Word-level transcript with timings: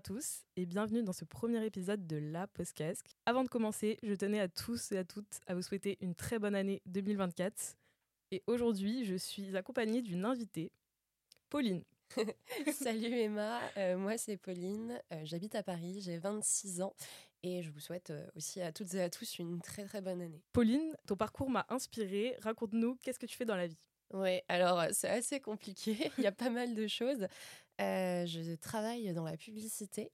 à 0.00 0.02
tous 0.02 0.46
et 0.56 0.64
bienvenue 0.64 1.02
dans 1.02 1.12
ce 1.12 1.26
premier 1.26 1.62
épisode 1.62 2.06
de 2.06 2.16
La 2.16 2.46
Postcasque. 2.46 3.04
Avant 3.26 3.44
de 3.44 3.50
commencer, 3.50 3.98
je 4.02 4.14
tenais 4.14 4.40
à 4.40 4.48
tous 4.48 4.92
et 4.92 4.96
à 4.96 5.04
toutes 5.04 5.40
à 5.46 5.54
vous 5.54 5.60
souhaiter 5.60 5.98
une 6.00 6.14
très 6.14 6.38
bonne 6.38 6.54
année 6.54 6.80
2024. 6.86 7.76
Et 8.30 8.42
aujourd'hui, 8.46 9.04
je 9.04 9.14
suis 9.16 9.54
accompagnée 9.58 10.00
d'une 10.00 10.24
invitée, 10.24 10.72
Pauline. 11.50 11.82
Salut 12.72 13.12
Emma, 13.12 13.60
euh, 13.76 13.98
moi 13.98 14.16
c'est 14.16 14.38
Pauline, 14.38 14.98
euh, 15.12 15.20
j'habite 15.24 15.54
à 15.54 15.62
Paris, 15.62 16.00
j'ai 16.00 16.16
26 16.16 16.80
ans 16.80 16.94
et 17.42 17.62
je 17.62 17.70
vous 17.70 17.80
souhaite 17.80 18.08
euh, 18.08 18.26
aussi 18.36 18.62
à 18.62 18.72
toutes 18.72 18.94
et 18.94 19.02
à 19.02 19.10
tous 19.10 19.38
une 19.38 19.60
très 19.60 19.84
très 19.84 20.00
bonne 20.00 20.22
année. 20.22 20.40
Pauline, 20.54 20.96
ton 21.06 21.16
parcours 21.16 21.50
m'a 21.50 21.66
inspirée. 21.68 22.38
Raconte-nous, 22.40 22.96
qu'est-ce 23.02 23.18
que 23.18 23.26
tu 23.26 23.36
fais 23.36 23.44
dans 23.44 23.54
la 23.54 23.66
vie? 23.66 23.89
Oui, 24.12 24.40
alors 24.48 24.82
c'est 24.92 25.08
assez 25.08 25.40
compliqué, 25.40 25.96
il 26.18 26.24
y 26.24 26.26
a 26.26 26.32
pas 26.32 26.50
mal 26.50 26.74
de 26.74 26.86
choses. 26.86 27.26
je 27.78 28.54
travaille 28.56 29.12
dans 29.12 29.24
la 29.24 29.36
publicité. 29.36 30.10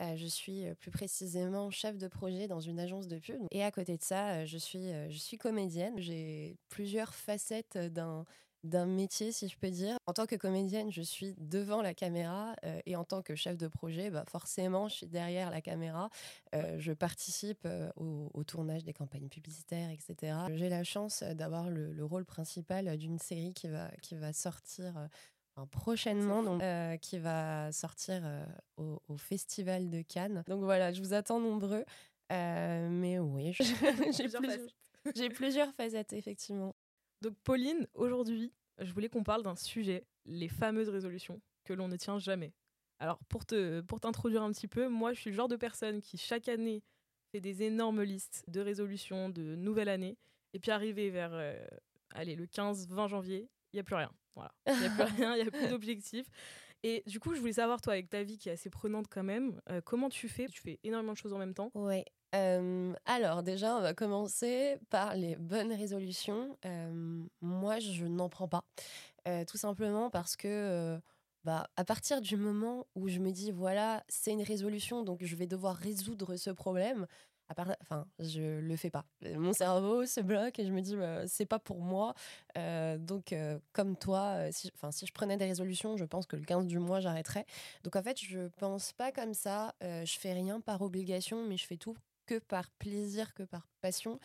je 0.00 0.26
suis 0.26 0.64
plus 0.80 0.90
précisément 0.90 1.70
chef 1.70 1.96
de 1.96 2.08
projet 2.08 2.48
dans 2.48 2.60
une 2.60 2.80
agence 2.80 3.06
de 3.06 3.18
pub. 3.18 3.40
Et 3.50 3.62
à 3.62 3.70
côté 3.70 3.96
de 3.96 4.02
ça, 4.02 4.44
je 4.44 4.58
suis, 4.58 4.90
je 5.08 5.18
suis 5.18 5.38
comédienne. 5.38 5.94
J'ai 5.98 6.56
plusieurs 6.68 7.14
facettes 7.14 7.78
d'un 7.78 8.24
d'un 8.66 8.86
métier, 8.86 9.32
si 9.32 9.48
je 9.48 9.56
peux 9.56 9.70
dire. 9.70 9.96
En 10.06 10.12
tant 10.12 10.26
que 10.26 10.36
comédienne, 10.36 10.90
je 10.90 11.02
suis 11.02 11.34
devant 11.38 11.82
la 11.82 11.94
caméra 11.94 12.54
euh, 12.64 12.80
et 12.86 12.96
en 12.96 13.04
tant 13.04 13.22
que 13.22 13.34
chef 13.34 13.56
de 13.56 13.68
projet, 13.68 14.10
bah, 14.10 14.24
forcément, 14.28 14.88
je 14.88 14.96
suis 14.96 15.06
derrière 15.06 15.50
la 15.50 15.60
caméra. 15.60 16.10
Euh, 16.54 16.76
je 16.78 16.92
participe 16.92 17.64
euh, 17.66 17.90
au, 17.96 18.44
tournage 18.44 18.84
des 18.84 18.92
campagnes 18.92 19.28
publicitaires, 19.28 19.90
etc. 19.90 20.36
J'ai 20.54 20.68
la 20.68 20.84
chance 20.84 21.22
d'avoir 21.22 21.68
le, 21.68 22.04
rôle 22.04 22.24
principal 22.24 22.96
d'une 22.96 23.18
série 23.18 23.52
qui 23.52 23.66
va, 23.66 23.90
qui 24.00 24.14
va 24.14 24.32
sortir 24.32 24.94
prochainement, 25.72 26.42
donc, 26.42 26.62
qui 27.00 27.18
va 27.18 27.72
sortir 27.72 28.22
au, 28.76 29.02
au, 29.08 29.16
Festival 29.16 29.90
de 29.90 30.02
Cannes. 30.02 30.44
Donc 30.46 30.62
voilà, 30.62 30.92
je 30.92 31.02
vous 31.02 31.14
attends 31.14 31.40
nombreux. 31.40 31.84
mais 32.30 33.18
oui, 33.18 33.56
j'ai 35.16 35.28
plusieurs 35.28 35.72
facettes, 35.74 36.12
effectivement. 36.12 36.74
Donc 37.22 37.34
Pauline, 37.44 37.86
aujourd'hui, 37.94 38.52
je 38.78 38.92
voulais 38.92 39.08
qu'on 39.08 39.22
parle 39.22 39.42
d'un 39.42 39.56
sujet, 39.56 40.06
les 40.26 40.48
fameuses 40.48 40.88
résolutions 40.88 41.40
que 41.64 41.72
l'on 41.72 41.88
ne 41.88 41.96
tient 41.96 42.18
jamais. 42.18 42.52
Alors 42.98 43.18
pour 43.28 43.44
te 43.44 43.80
pour 43.82 44.00
t'introduire 44.00 44.42
un 44.42 44.52
petit 44.52 44.68
peu, 44.68 44.88
moi 44.88 45.12
je 45.12 45.20
suis 45.20 45.30
le 45.30 45.36
genre 45.36 45.48
de 45.48 45.56
personne 45.56 46.00
qui 46.00 46.16
chaque 46.16 46.48
année 46.48 46.82
fait 47.30 47.40
des 47.40 47.62
énormes 47.62 48.02
listes 48.02 48.44
de 48.48 48.60
résolutions 48.60 49.28
de 49.28 49.54
nouvelle 49.54 49.88
année 49.88 50.16
et 50.54 50.58
puis 50.58 50.70
arrivé 50.70 51.10
vers 51.10 51.30
euh, 51.34 51.66
allez 52.14 52.36
le 52.36 52.46
15-20 52.46 53.08
janvier, 53.08 53.48
il 53.72 53.76
y 53.76 53.80
a 53.80 53.82
plus 53.82 53.96
rien. 53.96 54.10
Voilà, 54.34 54.52
il 54.66 54.82
y 54.82 54.86
a 54.86 54.90
plus 54.90 55.16
rien, 55.16 55.36
il 55.36 55.44
y 55.44 55.48
a 55.48 55.50
plus 55.50 55.68
d'objectifs. 55.70 56.26
Et 56.82 57.02
du 57.06 57.20
coup, 57.20 57.34
je 57.34 57.40
voulais 57.40 57.54
savoir 57.54 57.80
toi 57.80 57.94
avec 57.94 58.08
ta 58.08 58.22
vie 58.22 58.38
qui 58.38 58.48
est 58.48 58.52
assez 58.52 58.70
prenante 58.70 59.08
quand 59.08 59.24
même, 59.24 59.60
euh, 59.70 59.80
comment 59.80 60.08
tu 60.08 60.28
fais? 60.28 60.46
Tu 60.46 60.60
fais 60.60 60.78
énormément 60.84 61.14
de 61.14 61.18
choses 61.18 61.32
en 61.32 61.38
même 61.38 61.54
temps 61.54 61.70
Ouais. 61.74 62.04
Euh, 62.36 62.92
alors 63.06 63.42
déjà, 63.42 63.76
on 63.76 63.80
va 63.80 63.94
commencer 63.94 64.78
par 64.90 65.14
les 65.14 65.36
bonnes 65.36 65.72
résolutions. 65.72 66.56
Euh, 66.66 67.24
moi, 67.40 67.78
je 67.78 68.04
n'en 68.04 68.28
prends 68.28 68.48
pas. 68.48 68.64
Euh, 69.28 69.44
tout 69.44 69.56
simplement 69.56 70.10
parce 70.10 70.36
que 70.36 71.00
bah, 71.44 71.68
à 71.76 71.84
partir 71.84 72.20
du 72.20 72.36
moment 72.36 72.86
où 72.94 73.08
je 73.08 73.20
me 73.20 73.30
dis, 73.30 73.50
voilà, 73.52 74.04
c'est 74.08 74.32
une 74.32 74.42
résolution, 74.42 75.02
donc 75.02 75.20
je 75.22 75.36
vais 75.36 75.46
devoir 75.46 75.76
résoudre 75.76 76.36
ce 76.36 76.50
problème, 76.50 77.06
à 77.48 77.54
part, 77.54 77.76
enfin, 77.80 78.06
je 78.18 78.60
le 78.60 78.76
fais 78.76 78.90
pas. 78.90 79.04
Mon 79.36 79.52
cerveau 79.52 80.04
se 80.06 80.20
bloque 80.20 80.58
et 80.58 80.66
je 80.66 80.72
me 80.72 80.80
dis, 80.80 80.96
bah, 80.96 81.26
c'est 81.28 81.46
pas 81.46 81.60
pour 81.60 81.80
moi. 81.80 82.14
donc, 82.98 83.34
comme 83.72 83.96
toi, 83.96 84.50
si, 84.52 84.70
si 84.90 85.06
je 85.06 85.12
prenais 85.12 85.36
des 85.36 85.46
résolutions, 85.46 85.96
je 85.96 86.04
pense 86.04 86.26
que 86.26 86.36
le 86.36 86.44
15 86.44 86.66
du 86.66 86.78
mois, 86.78 87.00
j'arrêterais. 87.00 87.46
Donc, 87.84 87.96
en 87.96 88.02
fait, 88.02 88.20
je 88.20 88.48
pense 88.58 88.92
pas 88.92 89.12
comme 89.12 89.34
ça. 89.34 89.74
je 89.80 90.18
fais 90.18 90.32
rien 90.32 90.60
par 90.60 90.82
obligation, 90.82 91.46
mais 91.46 91.56
je 91.56 91.66
fais 91.66 91.76
tout 91.76 91.96
que 92.26 92.38
par 92.38 92.70
plaisir, 92.72 93.32
que 93.34 93.44
par 93.44 93.66
passion. 93.80 94.20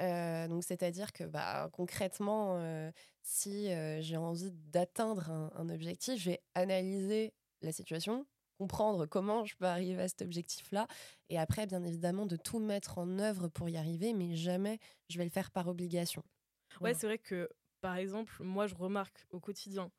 Euh, 0.00 0.48
donc, 0.48 0.64
c'est-à-dire 0.64 1.12
que 1.12 1.24
bah, 1.24 1.70
concrètement, 1.72 2.56
euh, 2.58 2.90
si 3.22 3.70
euh, 3.70 4.02
j'ai 4.02 4.16
envie 4.16 4.50
d'atteindre 4.50 5.30
un, 5.30 5.68
objectif, 5.70 6.20
je 6.20 6.30
vais 6.30 6.42
analyser 6.54 7.32
la 7.62 7.72
situation, 7.72 8.26
comprendre 8.58 9.06
comment 9.06 9.44
je 9.44 9.56
peux 9.56 9.64
arriver 9.64 10.02
à 10.02 10.08
cet 10.08 10.22
objectif-là, 10.22 10.86
et 11.30 11.38
après, 11.38 11.66
bien 11.66 11.84
évidemment, 11.84 12.26
de 12.26 12.36
tout 12.36 12.58
mettre 12.58 12.98
en 12.98 13.18
œuvre 13.18 13.48
pour 13.48 13.68
y 13.68 13.76
arriver, 13.76 14.12
mais 14.12 14.36
jamais 14.36 14.78
je 15.08 15.18
vais 15.18 15.24
le 15.24 15.30
faire 15.30 15.50
par 15.50 15.68
obligation. 15.68 16.22
Ouais, 16.80 16.92
c'est 16.92 17.06
vrai 17.06 17.18
que, 17.18 17.48
par 17.80 17.96
exemple, 17.96 18.34
moi, 18.42 18.66
je 18.66 18.74
remarque 18.74 19.26
au 19.30 19.40
quotidien 19.40 19.90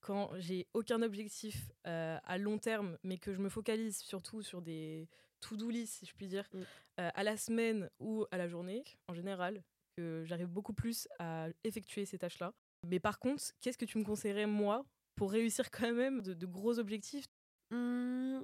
quand 0.00 0.30
j'ai 0.38 0.66
aucun 0.72 1.00
objectif 1.00 1.70
à 1.84 2.36
long 2.38 2.58
terme, 2.58 2.98
mais 3.04 3.18
que 3.18 3.32
je 3.32 3.38
me 3.38 3.48
focalise 3.48 3.98
surtout 3.98 4.42
sur 4.42 4.60
des 4.60 5.08
to-do 5.42 5.70
list, 5.70 5.94
si 5.98 6.06
je 6.06 6.14
puis 6.14 6.26
dire, 6.26 6.48
mm. 6.52 6.58
euh, 7.00 7.10
à 7.14 7.22
la 7.22 7.36
semaine 7.36 7.90
ou 8.00 8.24
à 8.30 8.38
la 8.38 8.48
journée, 8.48 8.84
en 9.08 9.14
général, 9.14 9.62
que 9.96 10.24
j'arrive 10.24 10.48
beaucoup 10.48 10.72
plus 10.72 11.08
à 11.18 11.48
effectuer 11.64 12.04
ces 12.06 12.18
tâches-là. 12.18 12.52
Mais 12.86 13.00
par 13.00 13.18
contre, 13.18 13.44
qu'est-ce 13.60 13.78
que 13.78 13.84
tu 13.84 13.98
me 13.98 14.04
conseillerais, 14.04 14.46
moi, 14.46 14.84
pour 15.16 15.30
réussir 15.30 15.70
quand 15.70 15.92
même 15.92 16.22
de, 16.22 16.46
gros 16.46 16.78
objectifs? 16.78 17.26
Mmh, 17.70 18.40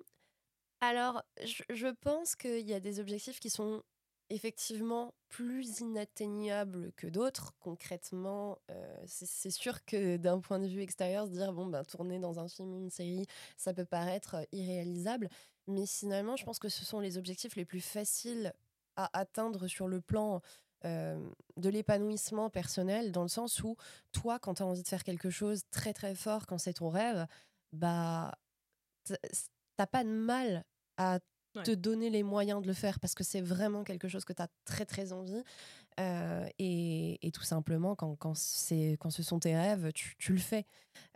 Alors, 0.81 1.23
je 1.43 1.89
pense 2.01 2.37
qu'il 2.37 2.69
y 2.69 2.75
a 2.75 2.81
des 2.81 3.01
objectifs 3.01 3.41
qui 3.41 3.51
sont 3.51 3.83
effectivement 4.31 5.15
plus 5.29 5.81
inatteignable 5.81 6.93
que 6.97 7.07
d'autres. 7.07 7.55
Concrètement, 7.61 8.59
euh, 8.71 9.03
c'est 9.07 9.51
sûr 9.51 9.85
que 9.85 10.17
d'un 10.17 10.41
point 10.41 10.59
de 10.59 10.67
vue 10.67 10.83
extérieur, 10.83 11.27
se 11.27 11.33
dire 11.33 11.53
bon 11.53 11.67
ben 11.67 11.85
tourner 11.85 12.19
dans 12.19 12.39
un 12.39 12.49
film, 12.49 12.77
une 12.77 12.91
série, 12.91 13.27
ça 13.57 13.73
peut 13.73 13.85
paraître 13.85 14.47
irréalisable, 14.53 15.29
mais 15.69 15.87
finalement, 15.87 16.37
je 16.37 16.45
pense 16.45 16.59
que 16.59 16.69
ce 16.69 16.85
sont 16.85 17.01
les 17.01 17.19
objectifs 17.19 17.57
les 17.57 17.65
plus 17.65 17.81
faciles 17.81 18.53
à 18.97 19.09
atteindre 19.19 19.69
sur 19.69 19.87
le 19.89 20.01
plan 20.01 20.41
de 20.85 21.69
l'épanouissement 21.69 22.51
personnel, 22.51 23.11
dans 23.11 23.23
le 23.23 23.29
sens 23.29 23.63
où 23.65 23.77
toi, 24.13 24.39
quand 24.39 24.55
tu 24.55 24.63
as 24.63 24.67
envie 24.67 24.83
de 24.83 24.89
faire 24.89 25.03
quelque 25.03 25.29
chose 25.31 25.63
très 25.71 25.93
très 25.93 26.15
fort, 26.15 26.47
quand 26.47 26.59
c'est 26.59 26.75
ton 26.75 26.89
rêve, 26.89 27.27
bah 27.73 28.37
t'as 29.77 29.87
pas 29.87 30.05
de 30.05 30.09
mal 30.11 30.65
à 30.97 31.19
te 31.65 31.71
donner 31.73 32.11
les 32.11 32.23
moyens 32.23 32.63
de 32.63 32.67
le 32.67 32.73
faire 32.73 33.01
parce 33.01 33.15
que 33.15 33.25
c'est 33.25 33.41
vraiment 33.41 33.85
quelque 33.85 34.09
chose 34.09 34.25
que 34.25 34.33
tu 34.33 34.43
as 34.43 34.49
très 34.65 34.85
très 34.85 35.13
envie. 35.13 35.43
Euh, 35.99 36.47
et, 36.59 37.31
tout 37.35 37.43
simplement, 37.43 37.95
quand, 37.97 38.15
quand, 38.17 38.35
quand 38.99 39.11
ce 39.11 39.23
sont 39.23 39.39
tes 39.41 39.57
rêves, 39.57 39.93
tu, 39.93 40.33
le 40.33 40.39
fais. 40.39 40.65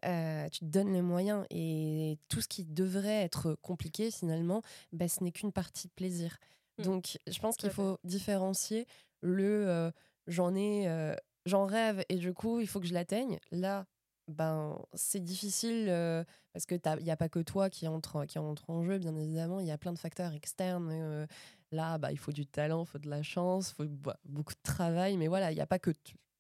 Euh, 0.04 0.48
tu 0.48 0.60
te 0.60 0.64
donnes 0.64 0.92
les 0.92 1.02
moyens. 1.02 1.46
Et 1.50 2.18
tout 2.28 2.40
ce 2.40 2.48
qui 2.48 2.64
devrait 2.64 3.22
être 3.22 3.56
compliqué, 3.62 4.10
finalement, 4.10 4.62
bah, 4.92 5.08
ce 5.08 5.22
n'est 5.22 5.32
qu'une 5.32 5.52
partie 5.52 5.88
de 5.88 5.92
plaisir. 5.92 6.36
Mmh. 6.78 6.82
Donc, 6.82 7.18
je 7.28 7.38
pense 7.38 7.56
qu'il 7.56 7.70
faut 7.70 7.98
différencier 8.02 8.86
le 9.20 9.68
euh, 9.68 9.90
j'en 10.26 10.54
ai, 10.56 11.14
j'en 11.46 11.64
rêve 11.64 12.04
et 12.08 12.16
du 12.16 12.32
coup, 12.34 12.60
il 12.60 12.66
faut 12.66 12.80
que 12.80 12.86
je 12.86 12.94
l'atteigne. 12.94 13.38
Là, 13.52 13.86
ben, 14.28 14.78
c'est 14.94 15.22
difficile 15.22 15.86
euh, 15.88 16.24
parce 16.52 16.66
que 16.66 16.74
il 16.98 17.04
n'y 17.04 17.10
a 17.10 17.16
pas 17.16 17.28
que 17.28 17.40
toi 17.40 17.70
qui 17.70 17.88
entre, 17.88 18.24
qui 18.24 18.38
entre 18.38 18.70
en 18.70 18.84
jeu, 18.84 18.98
bien 18.98 19.16
évidemment. 19.16 19.60
Il 19.60 19.66
y 19.66 19.70
a 19.70 19.78
plein 19.78 19.92
de 19.92 19.98
facteurs 19.98 20.32
externes. 20.32 20.88
Euh, 20.92 21.26
là, 21.72 21.98
bah, 21.98 22.12
il 22.12 22.18
faut 22.18 22.32
du 22.32 22.46
talent, 22.46 22.84
il 22.84 22.86
faut 22.86 22.98
de 22.98 23.08
la 23.10 23.22
chance, 23.22 23.70
il 23.70 23.74
faut 23.74 23.88
bah, 23.88 24.18
beaucoup 24.24 24.54
de 24.54 24.62
travail. 24.62 25.16
Mais 25.16 25.28
voilà, 25.28 25.50
il 25.50 25.54
n'y 25.54 25.60
a 25.60 25.66
pas 25.66 25.78
que 25.78 25.90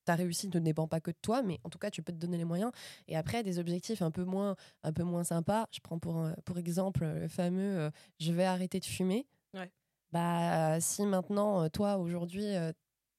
ta 0.04 0.14
réussite 0.14 0.54
ne 0.54 0.60
dépend 0.60 0.88
pas 0.88 1.00
que 1.00 1.10
de 1.10 1.16
toi, 1.20 1.42
mais 1.42 1.60
en 1.64 1.70
tout 1.70 1.78
cas, 1.78 1.90
tu 1.90 2.02
peux 2.02 2.12
te 2.12 2.18
donner 2.18 2.38
les 2.38 2.44
moyens. 2.44 2.72
Et 3.08 3.16
après, 3.16 3.42
des 3.42 3.58
objectifs 3.58 4.02
un 4.02 4.10
peu 4.10 4.24
moins, 4.24 4.56
un 4.82 4.92
peu 4.92 5.04
moins 5.04 5.24
sympas. 5.24 5.66
Je 5.72 5.80
prends 5.80 5.98
pour, 5.98 6.28
pour 6.44 6.58
exemple 6.58 7.04
le 7.04 7.28
fameux 7.28 7.90
je 8.18 8.32
vais 8.32 8.44
arrêter 8.44 8.80
de 8.80 8.84
fumer. 8.84 9.26
Bah, 10.12 10.78
si 10.80 11.06
maintenant, 11.06 11.68
toi, 11.70 11.96
aujourd'hui, 11.96 12.54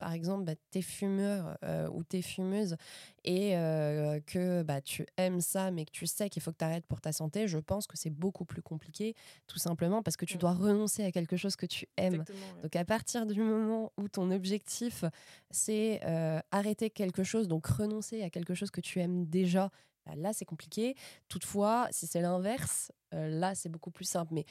par 0.03 0.11
exemple, 0.11 0.43
bah, 0.43 0.55
tu 0.69 0.79
es 0.79 0.81
fumeur 0.81 1.57
euh, 1.63 1.87
ou 1.93 2.03
tu 2.03 2.17
es 2.17 2.21
fumeuse 2.21 2.75
et 3.23 3.55
euh, 3.55 4.19
que 4.19 4.61
bah, 4.61 4.81
tu 4.81 5.05
aimes 5.15 5.39
ça, 5.39 5.71
mais 5.71 5.85
que 5.85 5.91
tu 5.91 6.07
sais 6.07 6.29
qu'il 6.29 6.41
faut 6.41 6.51
que 6.51 6.57
tu 6.57 6.65
arrêtes 6.65 6.85
pour 6.85 6.99
ta 6.99 7.13
santé, 7.13 7.47
je 7.47 7.57
pense 7.57 7.87
que 7.87 7.97
c'est 7.97 8.09
beaucoup 8.09 8.43
plus 8.43 8.61
compliqué, 8.61 9.15
tout 9.47 9.59
simplement 9.59 10.03
parce 10.03 10.17
que 10.17 10.25
tu 10.25 10.37
dois 10.37 10.51
renoncer 10.51 11.05
à 11.05 11.11
quelque 11.13 11.37
chose 11.37 11.55
que 11.55 11.65
tu 11.65 11.87
aimes. 11.95 12.25
Donc 12.63 12.75
à 12.75 12.83
partir 12.83 13.25
du 13.25 13.39
moment 13.41 13.93
où 13.95 14.09
ton 14.09 14.29
objectif, 14.29 15.05
c'est 15.51 16.01
euh, 16.03 16.41
arrêter 16.51 16.89
quelque 16.89 17.23
chose, 17.23 17.47
donc 17.47 17.65
renoncer 17.65 18.23
à 18.23 18.29
quelque 18.29 18.53
chose 18.53 18.71
que 18.71 18.81
tu 18.81 18.99
aimes 18.99 19.25
déjà, 19.25 19.71
bah, 20.05 20.15
là 20.17 20.33
c'est 20.33 20.43
compliqué. 20.43 20.95
Toutefois, 21.29 21.87
si 21.91 22.07
c'est 22.07 22.19
l'inverse, 22.19 22.91
là 23.13 23.55
c'est 23.55 23.69
beaucoup 23.69 23.91
plus 23.91 24.03
simple. 24.03 24.33
Mais 24.33 24.43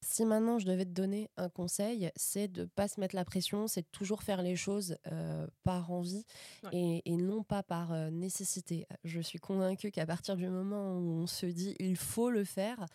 si 0.00 0.24
maintenant 0.24 0.58
je 0.58 0.66
devais 0.66 0.84
te 0.84 0.90
donner 0.90 1.30
un 1.36 1.48
conseil, 1.48 2.10
c'est 2.14 2.48
de 2.48 2.64
pas 2.64 2.88
se 2.88 3.00
mettre 3.00 3.16
la 3.16 3.24
pression, 3.24 3.66
c'est 3.66 3.82
de 3.82 3.88
toujours 3.90 4.22
faire 4.22 4.42
les 4.42 4.56
choses 4.56 4.96
euh, 5.10 5.46
par 5.64 5.90
envie 5.90 6.24
et, 6.72 7.02
non 7.16 7.42
pas 7.42 7.62
par 7.62 7.92
euh, 7.92 8.10
nécessité. 8.10 8.86
Je 9.04 9.20
suis 9.20 9.38
convaincue 9.38 9.90
qu'à 9.90 10.06
partir 10.06 10.36
du 10.36 10.48
moment 10.48 10.96
où 10.96 11.22
on 11.22 11.26
se 11.26 11.46
dit 11.46 11.74
il 11.80 11.96
faut 11.96 12.30
le 12.30 12.44
faire, 12.44 12.86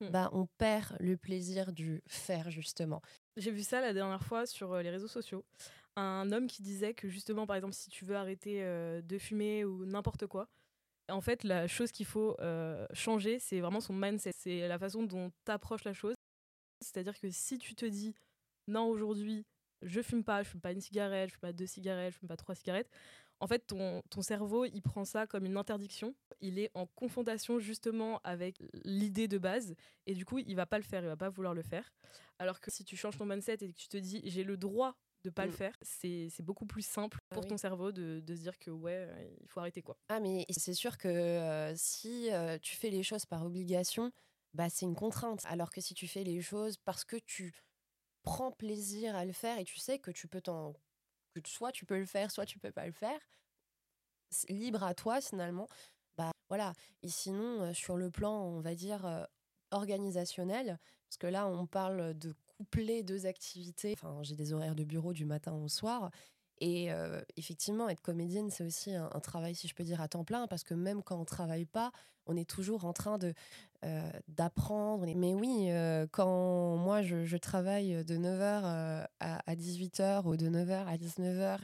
hmm. 0.00 0.08
bah, 0.10 0.28
on 0.32 0.46
perd 0.58 0.96
le 1.00 1.16
plaisir 1.16 1.72
du 1.72 2.02
faire 2.06 2.50
justement. 2.50 3.00
J'ai 3.36 3.50
vu 3.50 3.62
ça 3.62 3.80
la 3.80 3.94
dernière 3.94 4.22
fois 4.22 4.44
sur 4.44 4.76
les 4.76 4.90
réseaux 4.90 5.08
sociaux. 5.08 5.44
Un 5.96 6.30
homme 6.30 6.46
qui 6.46 6.62
disait 6.62 6.94
que 6.94 7.08
justement, 7.08 7.46
par 7.46 7.56
exemple, 7.56 7.74
si 7.74 7.88
tu 7.90 8.04
veux 8.04 8.16
arrêter 8.16 8.62
de 8.62 9.18
fumer 9.18 9.64
ou 9.64 9.84
n'importe 9.86 10.26
quoi, 10.26 10.48
en 11.08 11.20
fait, 11.20 11.42
la 11.42 11.66
chose 11.66 11.90
qu'il 11.90 12.06
faut 12.06 12.36
changer, 12.92 13.38
c'est 13.38 13.60
vraiment 13.60 13.80
son 13.80 13.94
mindset. 13.94 14.32
C'est 14.36 14.68
la 14.68 14.78
façon 14.78 15.02
dont 15.02 15.30
tu 15.44 15.50
approches 15.50 15.84
la 15.84 15.92
chose. 15.92 16.14
C'est-à-dire 16.80 17.18
que 17.18 17.30
si 17.30 17.58
tu 17.58 17.74
te 17.74 17.84
dis 17.84 18.14
non 18.66 18.86
aujourd'hui 18.88 19.46
je 19.82 20.02
fume 20.02 20.24
pas, 20.24 20.42
je 20.42 20.48
fume 20.48 20.60
pas 20.60 20.72
une 20.72 20.80
cigarette, 20.80 21.30
je 21.30 21.34
fume 21.34 21.40
pas 21.40 21.52
deux 21.52 21.66
cigarettes, 21.66 22.12
je 22.12 22.18
fume 22.18 22.28
pas 22.28 22.36
trois 22.36 22.54
cigarettes, 22.54 22.90
en 23.40 23.46
fait, 23.46 23.66
ton, 23.66 24.02
ton, 24.10 24.20
cerveau, 24.20 24.66
il 24.66 24.82
prend 24.82 25.06
ça 25.06 25.26
comme 25.26 25.46
une 25.46 25.56
interdiction. 25.56 26.14
Il 26.40 26.58
est 26.58 26.70
en 26.74 26.86
confrontation 26.86 27.58
justement 27.58 28.20
avec 28.22 28.62
l'idée 28.84 29.28
de 29.28 29.38
base. 29.38 29.74
Et 30.06 30.14
du 30.14 30.26
coup, 30.26 30.38
il 30.38 30.54
va 30.54 30.66
pas 30.66 30.76
le 30.76 30.84
faire, 30.84 31.02
il 31.02 31.06
va 31.06 31.16
pas 31.16 31.30
vouloir 31.30 31.54
le 31.54 31.62
faire. 31.62 31.90
Alors 32.38 32.60
que 32.60 32.70
si 32.70 32.84
tu 32.84 32.96
changes 32.96 33.16
ton 33.16 33.24
mindset 33.24 33.54
et 33.62 33.68
que 33.68 33.76
tu 33.76 33.88
te 33.88 33.96
dis, 33.96 34.20
j'ai 34.24 34.44
le 34.44 34.58
droit 34.58 34.94
de 35.24 35.30
pas 35.30 35.46
le 35.46 35.52
mm. 35.52 35.54
faire, 35.54 35.76
c'est 35.82 36.42
beaucoup 36.42 36.66
plus 36.66 36.84
simple 36.84 37.18
ah 37.30 37.34
pour 37.34 37.46
ton 37.46 37.56
cerveau 37.56 37.92
de, 37.92 38.20
de, 38.20 38.34
se 38.34 38.40
dire 38.40 38.58
que 38.58 38.70
ouais, 38.70 39.06
il 39.42 39.48
faut 39.48 39.60
arrêter 39.60 39.82
quoi. 39.82 39.98
Ah 40.08 40.18
mais 40.18 40.46
c'est 40.48 40.72
sûr 40.72 40.96
que 40.96 41.08
euh, 41.08 41.74
si 41.76 42.32
euh, 42.32 42.56
tu 42.58 42.74
fais 42.74 42.88
les 42.88 43.02
choses 43.02 43.26
par 43.26 43.44
obligation, 43.44 44.12
bah 44.54 44.68
c'est 44.70 44.86
une 44.86 44.94
contrainte. 44.96 45.44
Alors 45.46 45.70
que 45.70 45.80
si 45.80 45.94
tu 45.94 46.08
fais 46.08 46.24
les 46.24 46.40
choses 46.40 46.76
parce 46.78 47.04
que 47.04 47.16
tu 47.16 47.54
prends 48.22 48.52
plaisir 48.52 49.16
à 49.16 49.24
le 49.24 49.32
faire 49.32 49.58
et 49.58 49.64
tu 49.64 49.78
sais 49.78 49.98
que 49.98 50.10
tu 50.10 50.28
peux 50.28 50.40
t'en 50.40 50.74
que 51.34 51.48
soit 51.48 51.72
tu 51.72 51.86
peux 51.86 51.98
le 51.98 52.06
faire, 52.06 52.30
soit 52.30 52.46
tu 52.46 52.58
peux 52.58 52.72
pas 52.72 52.86
le 52.86 52.92
faire, 52.92 53.20
libre 54.48 54.82
à 54.82 54.94
toi 54.94 55.20
finalement. 55.20 55.68
Bah 56.16 56.32
voilà. 56.48 56.72
Et 57.02 57.08
sinon, 57.08 57.72
sur 57.72 57.96
le 57.96 58.10
plan, 58.10 58.42
on 58.42 58.60
va 58.60 58.74
dire 58.74 59.28
organisationnel, 59.70 60.78
parce 61.08 61.18
que 61.18 61.26
là, 61.26 61.46
on 61.46 61.66
parle 61.66 62.16
de 62.18 62.34
coupler 62.56 63.02
deux 63.02 63.26
activités. 63.26 63.92
Enfin, 63.92 64.22
j'ai 64.22 64.36
des 64.36 64.52
horaires 64.52 64.74
de 64.74 64.84
bureau 64.84 65.12
du 65.12 65.24
matin 65.24 65.52
au 65.52 65.68
soir. 65.68 66.10
Et 66.60 66.90
effectivement, 67.36 67.88
être 67.88 68.02
comédienne, 68.02 68.50
c'est 68.50 68.64
aussi 68.64 68.94
un, 68.94 69.08
travail, 69.20 69.54
si 69.54 69.66
je 69.66 69.74
peux 69.74 69.84
dire, 69.84 70.00
à 70.00 70.08
temps 70.08 70.24
plein, 70.24 70.46
parce 70.46 70.62
que 70.62 70.74
même 70.74 71.02
quand 71.02 71.18
on 71.18 71.24
travaille 71.24 71.64
pas, 71.64 71.90
on 72.26 72.36
est 72.36 72.48
toujours 72.48 72.84
en 72.84 72.92
train 72.92 73.16
de 73.18 73.32
d'apprendre. 74.28 75.06
Mais 75.16 75.34
oui, 75.34 75.70
quand 76.12 76.76
moi, 76.76 77.02
je, 77.02 77.36
travaille 77.36 78.04
de 78.04 78.16
9h 78.16 78.60
à, 79.20 79.50
à 79.50 79.54
18h 79.54 80.26
ou 80.26 80.36
de 80.36 80.48
9h 80.48 80.86
à 80.86 80.96
19h 80.96 81.60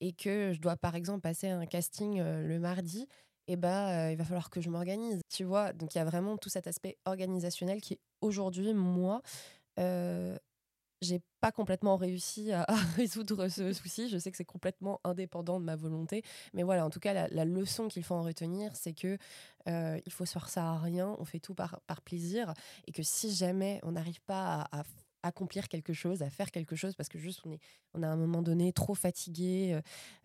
et 0.00 0.12
que 0.12 0.52
je 0.52 0.60
dois 0.60 0.76
par 0.76 0.94
exemple 0.94 1.20
passer 1.20 1.48
un 1.48 1.66
casting 1.66 2.18
euh, 2.20 2.46
le 2.46 2.58
mardi, 2.58 3.06
eh 3.46 3.56
ben, 3.56 3.88
euh, 3.88 4.12
il 4.12 4.16
va 4.16 4.24
falloir 4.24 4.50
que 4.50 4.60
je 4.60 4.70
m'organise. 4.70 5.20
Tu 5.28 5.44
vois, 5.44 5.72
donc 5.72 5.94
il 5.94 5.98
y 5.98 6.00
a 6.00 6.04
vraiment 6.04 6.36
tout 6.36 6.48
cet 6.48 6.66
aspect 6.66 6.96
organisationnel 7.04 7.80
qui 7.80 7.98
aujourd'hui, 8.20 8.74
moi, 8.74 9.22
euh, 9.78 10.36
j'ai 11.00 11.20
pas 11.40 11.52
complètement 11.52 11.96
réussi 11.96 12.52
à, 12.52 12.66
résoudre 12.96 13.48
ce 13.48 13.72
souci. 13.72 14.08
Je 14.08 14.18
sais 14.18 14.30
que 14.30 14.36
c'est 14.36 14.44
complètement 14.44 15.00
indépendant 15.04 15.60
de 15.60 15.64
ma 15.64 15.76
volonté, 15.76 16.22
mais 16.54 16.62
voilà, 16.62 16.84
en 16.84 16.90
tout 16.90 17.00
cas, 17.00 17.28
la, 17.28 17.44
leçon 17.44 17.88
qu'il 17.88 18.04
faut 18.04 18.14
en 18.14 18.22
retenir, 18.22 18.74
c'est 18.76 18.92
que 18.92 19.18
euh, 19.68 19.98
il 20.06 20.12
faut 20.12 20.26
se 20.26 20.32
forcer 20.32 20.60
à 20.60 20.78
rien. 20.78 21.16
On 21.18 21.24
fait 21.24 21.40
tout 21.40 21.54
par, 21.54 21.80
plaisir, 22.04 22.54
et 22.86 22.92
que 22.92 23.02
si 23.02 23.34
jamais 23.34 23.80
on 23.82 23.92
n'arrive 23.92 24.20
pas 24.22 24.68
à 24.72 24.84
accomplir 25.22 25.68
quelque 25.68 25.92
chose, 25.92 26.22
à 26.22 26.30
faire 26.30 26.50
quelque 26.50 26.76
chose, 26.76 26.94
parce 26.94 27.08
que 27.08 27.18
juste 27.18 27.40
on 27.44 27.52
est, 27.52 27.60
on 27.94 28.02
a 28.02 28.08
à 28.08 28.10
un 28.10 28.16
moment 28.16 28.42
donné 28.42 28.72
trop 28.72 28.94
fatigué, 28.94 29.72
euh, 29.74 29.80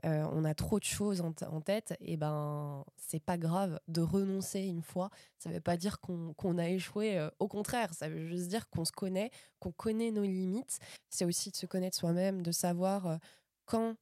euh, 0.05 0.27
on 0.31 0.45
a 0.45 0.53
trop 0.53 0.79
de 0.79 0.85
choses 0.85 1.21
en, 1.21 1.61
tête, 1.61 1.95
et 1.99 2.17
ben 2.17 2.85
c'est 2.97 3.23
pas 3.23 3.37
grave 3.37 3.79
de 3.87 4.01
renoncer 4.01 4.61
une 4.61 4.81
fois. 4.81 5.09
Ça 5.39 5.49
veut 5.49 5.61
pas 5.61 5.77
dire 5.77 5.99
qu'on 5.99 6.57
a 6.57 6.69
échoué. 6.69 7.17
Euh, 7.17 7.29
au 7.39 7.47
contraire, 7.47 7.93
ça 7.93 8.09
veut 8.09 8.25
juste 8.25 8.47
dire 8.47 8.69
qu'on 8.69 8.85
se 8.85 8.91
connaît, 8.91 9.31
qu'on 9.59 9.71
connaît 9.71 10.11
nos 10.11 10.23
limites. 10.23 10.79
C'est 11.09 11.25
aussi 11.25 11.51
de 11.51 11.55
se 11.55 11.65
connaître 11.65 11.97
soi-même, 11.97 12.41
de 12.41 12.51
savoir 12.51 13.19
quand 13.65 13.95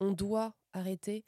on 0.00 0.12
doit 0.12 0.54
arrêter, 0.72 1.24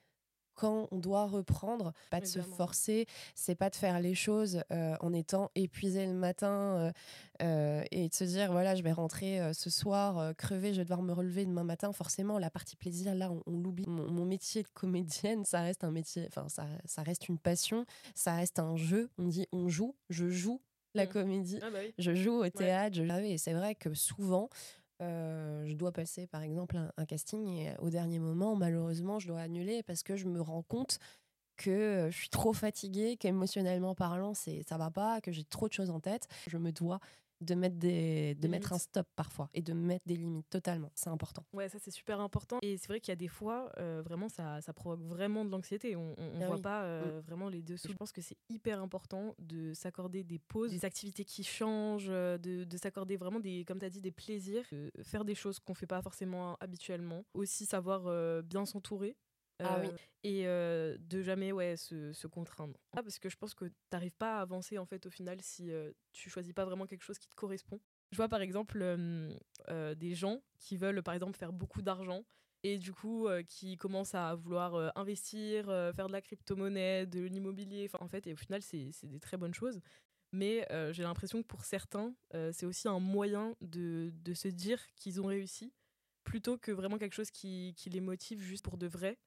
quand 0.59 0.89
on 0.91 0.99
doit 0.99 1.27
reprendre, 1.27 1.93
pas 2.11 2.21
de 2.21 2.27
se 2.27 2.41
forcer, 2.41 3.07
c'est 3.37 3.55
pas 3.55 3.71
de 3.71 3.77
faire 3.77 4.01
les 4.01 4.15
choses 4.17 4.63
euh, 4.73 4.97
en 5.01 5.13
étant 5.13 5.51
épuisé 5.55 6.05
le 6.05 6.15
matin 6.15 6.51
euh, 6.51 6.93
euh, 7.43 7.85
et 7.93 8.09
de 8.09 8.15
se 8.15 8.25
dire 8.25 8.51
voilà 8.51 8.75
je 8.75 8.83
vais 8.83 8.91
rentrer 8.91 9.41
ce 9.55 9.71
soir 9.71 10.35
crevé, 10.37 10.73
je 10.73 10.79
vais 10.79 10.85
devoir 10.85 11.03
me 11.03 11.13
relever 11.13 11.47
demain 11.47 11.63
matin. 11.63 11.93
Forcément 11.93 12.39
la 12.39 12.51
partie 12.51 12.75
plaisir 12.75 13.15
là 13.15 13.31
on, 13.47 13.53
l'oublie. 13.57 13.87
Mon, 13.87 14.25
métier 14.25 14.63
de 14.63 14.69
comédienne 14.75 15.45
ça 15.45 15.61
reste 15.61 15.85
un 15.85 15.93
métier, 15.93 16.25
enfin 16.27 16.49
ça, 16.49 16.67
ça 16.85 17.03
reste 17.03 17.29
une 17.29 17.39
passion, 17.39 17.87
ça 18.17 18.35
reste 18.35 18.59
un 18.59 18.77
jeu. 18.77 19.11
On 19.17 19.29
dit 19.29 19.47
on 19.53 19.69
joue, 19.69 19.95
je 20.11 20.29
joue 20.29 20.61
la 20.95 21.05
mmh. 21.05 21.09
comédie, 21.09 21.61
ah 21.63 21.71
bah 21.71 21.79
je 21.99 22.15
joue 22.15 22.43
au 22.43 22.49
théâtre. 22.49 22.99
Ah 23.09 23.23
et 23.23 23.39
c'est 23.39 23.53
vrai 23.53 23.75
que 23.77 23.95
souvent 23.95 24.51
euh, 25.01 25.65
je 25.67 25.75
dois 25.75 25.93
passer 25.93 26.27
par 26.27 26.43
exemple 26.43 26.77
un, 26.97 27.05
casting 27.07 27.47
et 27.47 27.77
au 27.79 27.91
dernier 27.91 28.19
moment, 28.19 28.57
malheureusement, 28.57 29.19
je 29.19 29.29
dois 29.29 29.41
annuler 29.41 29.83
parce 29.83 30.03
que 30.03 30.17
je 30.17 30.27
me 30.27 30.41
rends 30.41 30.63
compte 30.63 30.99
que 31.57 31.71
euh, 31.71 32.11
je 32.11 32.17
suis 32.17 32.29
trop 32.29 32.53
fatiguée, 32.53 33.17
qu'émotionnellement 33.17 33.95
parlant, 33.95 34.35
c'est 34.35 34.63
ça 34.63 34.77
va 34.77 34.91
pas, 34.91 35.21
que 35.21 35.33
j'ai 35.33 35.45
trop 35.45 35.69
de 35.69 35.73
choses 35.73 35.91
en 35.91 36.01
tête. 36.01 36.29
Je 36.49 36.59
me 36.59 36.73
dois 36.73 37.01
de 37.41 37.55
mettre 37.55 37.77
des, 37.77 38.35
de 38.35 38.49
mettre 38.49 38.73
un 38.73 38.79
stop 38.79 39.07
parfois 39.17 39.49
et 39.55 39.63
de 39.63 39.73
mettre 39.73 40.07
des 40.07 40.17
limites 40.17 40.49
totalement. 40.51 40.91
C'est 40.95 41.11
important. 41.11 41.45
Ouais 41.53 41.69
ça 41.69 41.79
c'est 41.79 41.91
super 41.91 42.21
important. 42.21 42.59
Et 42.63 42.77
c'est 42.77 42.89
vrai 42.89 43.01
qu'il 43.01 43.11
y 43.11 43.13
a 43.13 43.17
des 43.17 43.29
fois 43.29 43.71
euh, 43.79 44.03
vraiment 44.05 44.29
ça, 44.29 44.61
ça, 44.61 44.73
provoque 44.73 45.03
vraiment 45.03 45.45
de 45.45 45.51
l'anxiété. 45.51 45.97
On, 45.97 46.15
on, 46.19 46.41
ah 46.41 46.47
voit 46.47 46.59
pas 46.59 46.83
euh, 46.85 47.19
mm. 47.19 47.25
vraiment 47.25 47.49
les 47.49 47.63
dessous. 47.63 47.89
Je 47.89 47.95
pense 47.95 48.13
que 48.13 48.21
c'est 48.21 48.37
hyper 48.49 48.81
important 48.81 49.35
de 49.39 49.73
s'accorder 49.75 50.25
des 50.25 50.39
pauses 50.39 50.71
des 50.71 50.85
activités 50.85 51.25
qui 51.25 51.45
changent 51.45 52.09
euh, 52.11 52.39
de, 52.39 52.65
de 52.65 52.77
s'accorder 52.77 53.17
vraiment 53.17 53.41
des 53.41 53.65
comme 53.65 53.79
tu 53.79 53.87
as 53.87 53.91
dit 53.91 54.01
des 54.01 54.13
plaisirs. 54.13 54.65
Faire 55.03 55.25
des 55.25 55.35
choses 55.35 55.59
qu'on 55.59 55.75
fait 55.75 55.87
pas 55.87 56.03
forcément 56.03 56.57
habituellement. 56.61 57.25
Aussi 57.35 57.67
savoir 57.67 58.43
bien 58.43 58.65
s'entourer 58.65 59.17
ah 59.61 59.81
oui. 59.81 59.91
Et 60.25 60.45
de 60.45 61.23
jamais 61.23 61.53
ouais, 61.53 61.77
se, 61.77 62.13
se 62.13 62.27
contraindre. 62.27 62.79
Ah, 62.93 63.03
parce 63.03 63.19
que 63.19 63.29
je 63.29 63.37
pense 63.37 63.55
que 63.55 63.67
tu 63.67 63.75
n'arrives 63.93 64.17
pas 64.17 64.39
à 64.39 64.41
avancer 64.41 64.79
en 64.79 64.87
fait 64.87 65.07
au 65.07 65.11
final 65.11 65.41
si 65.41 65.71
tu 66.13 66.31
choisis 66.31 66.53
pas 66.53 66.65
vraiment 66.65 66.87
quelque 66.87 67.05
chose 67.05 67.19
qui 67.19 67.29
te 67.29 67.35
correspond. 67.35 67.81
Je 68.11 68.17
vois 68.17 68.29
par 68.29 68.41
exemple 68.41 68.85
des 69.69 70.15
gens 70.15 70.43
qui 70.59 70.77
veulent 70.77 71.03
par 71.03 71.15
exemple 71.15 71.39
faire 71.39 71.53
beaucoup 71.53 71.83
d'argent 71.83 72.25
et 72.65 72.79
du 72.79 72.93
coup 72.93 73.29
qui 73.47 73.77
commencent 73.77 74.15
à 74.15 74.35
vouloir 74.35 74.93
investir, 74.99 75.67
faire 75.95 76.09
de 76.09 76.13
la 76.13 76.21
crypto-monnaie, 76.21 77.07
de 77.07 77.21
l'immobilier. 77.21 77.89
en 78.01 78.09
fait, 78.09 78.27
et 78.27 78.33
au 78.33 78.37
final, 78.37 78.63
c'est 78.63 78.91
des 79.05 79.21
très 79.21 79.37
bonnes 79.37 79.55
choses. 79.55 79.81
Mais 80.33 80.67
j'ai 80.93 81.03
l'impression 81.03 81.41
que 81.43 81.47
pour 81.47 81.65
certains, 81.65 82.15
c'est 82.53 82.67
aussi 82.67 82.89
un 82.89 82.99
moyen 83.01 83.55
de, 83.61 84.13
de 84.13 84.35
se 84.35 84.49
dire 84.49 84.85
qu'ils 84.97 85.21
ont 85.21 85.27
réussi 85.27 85.73
plutôt 86.25 86.59
que 86.59 86.71
vraiment 86.73 86.99
quelque 86.99 87.15
chose 87.15 87.31
qui, 87.31 87.73
qui 87.77 87.89
les 87.89 88.01
motive 88.01 88.41
juste 88.41 88.63
pour 88.63 88.77
de 88.77 88.87
vrai 88.87 89.19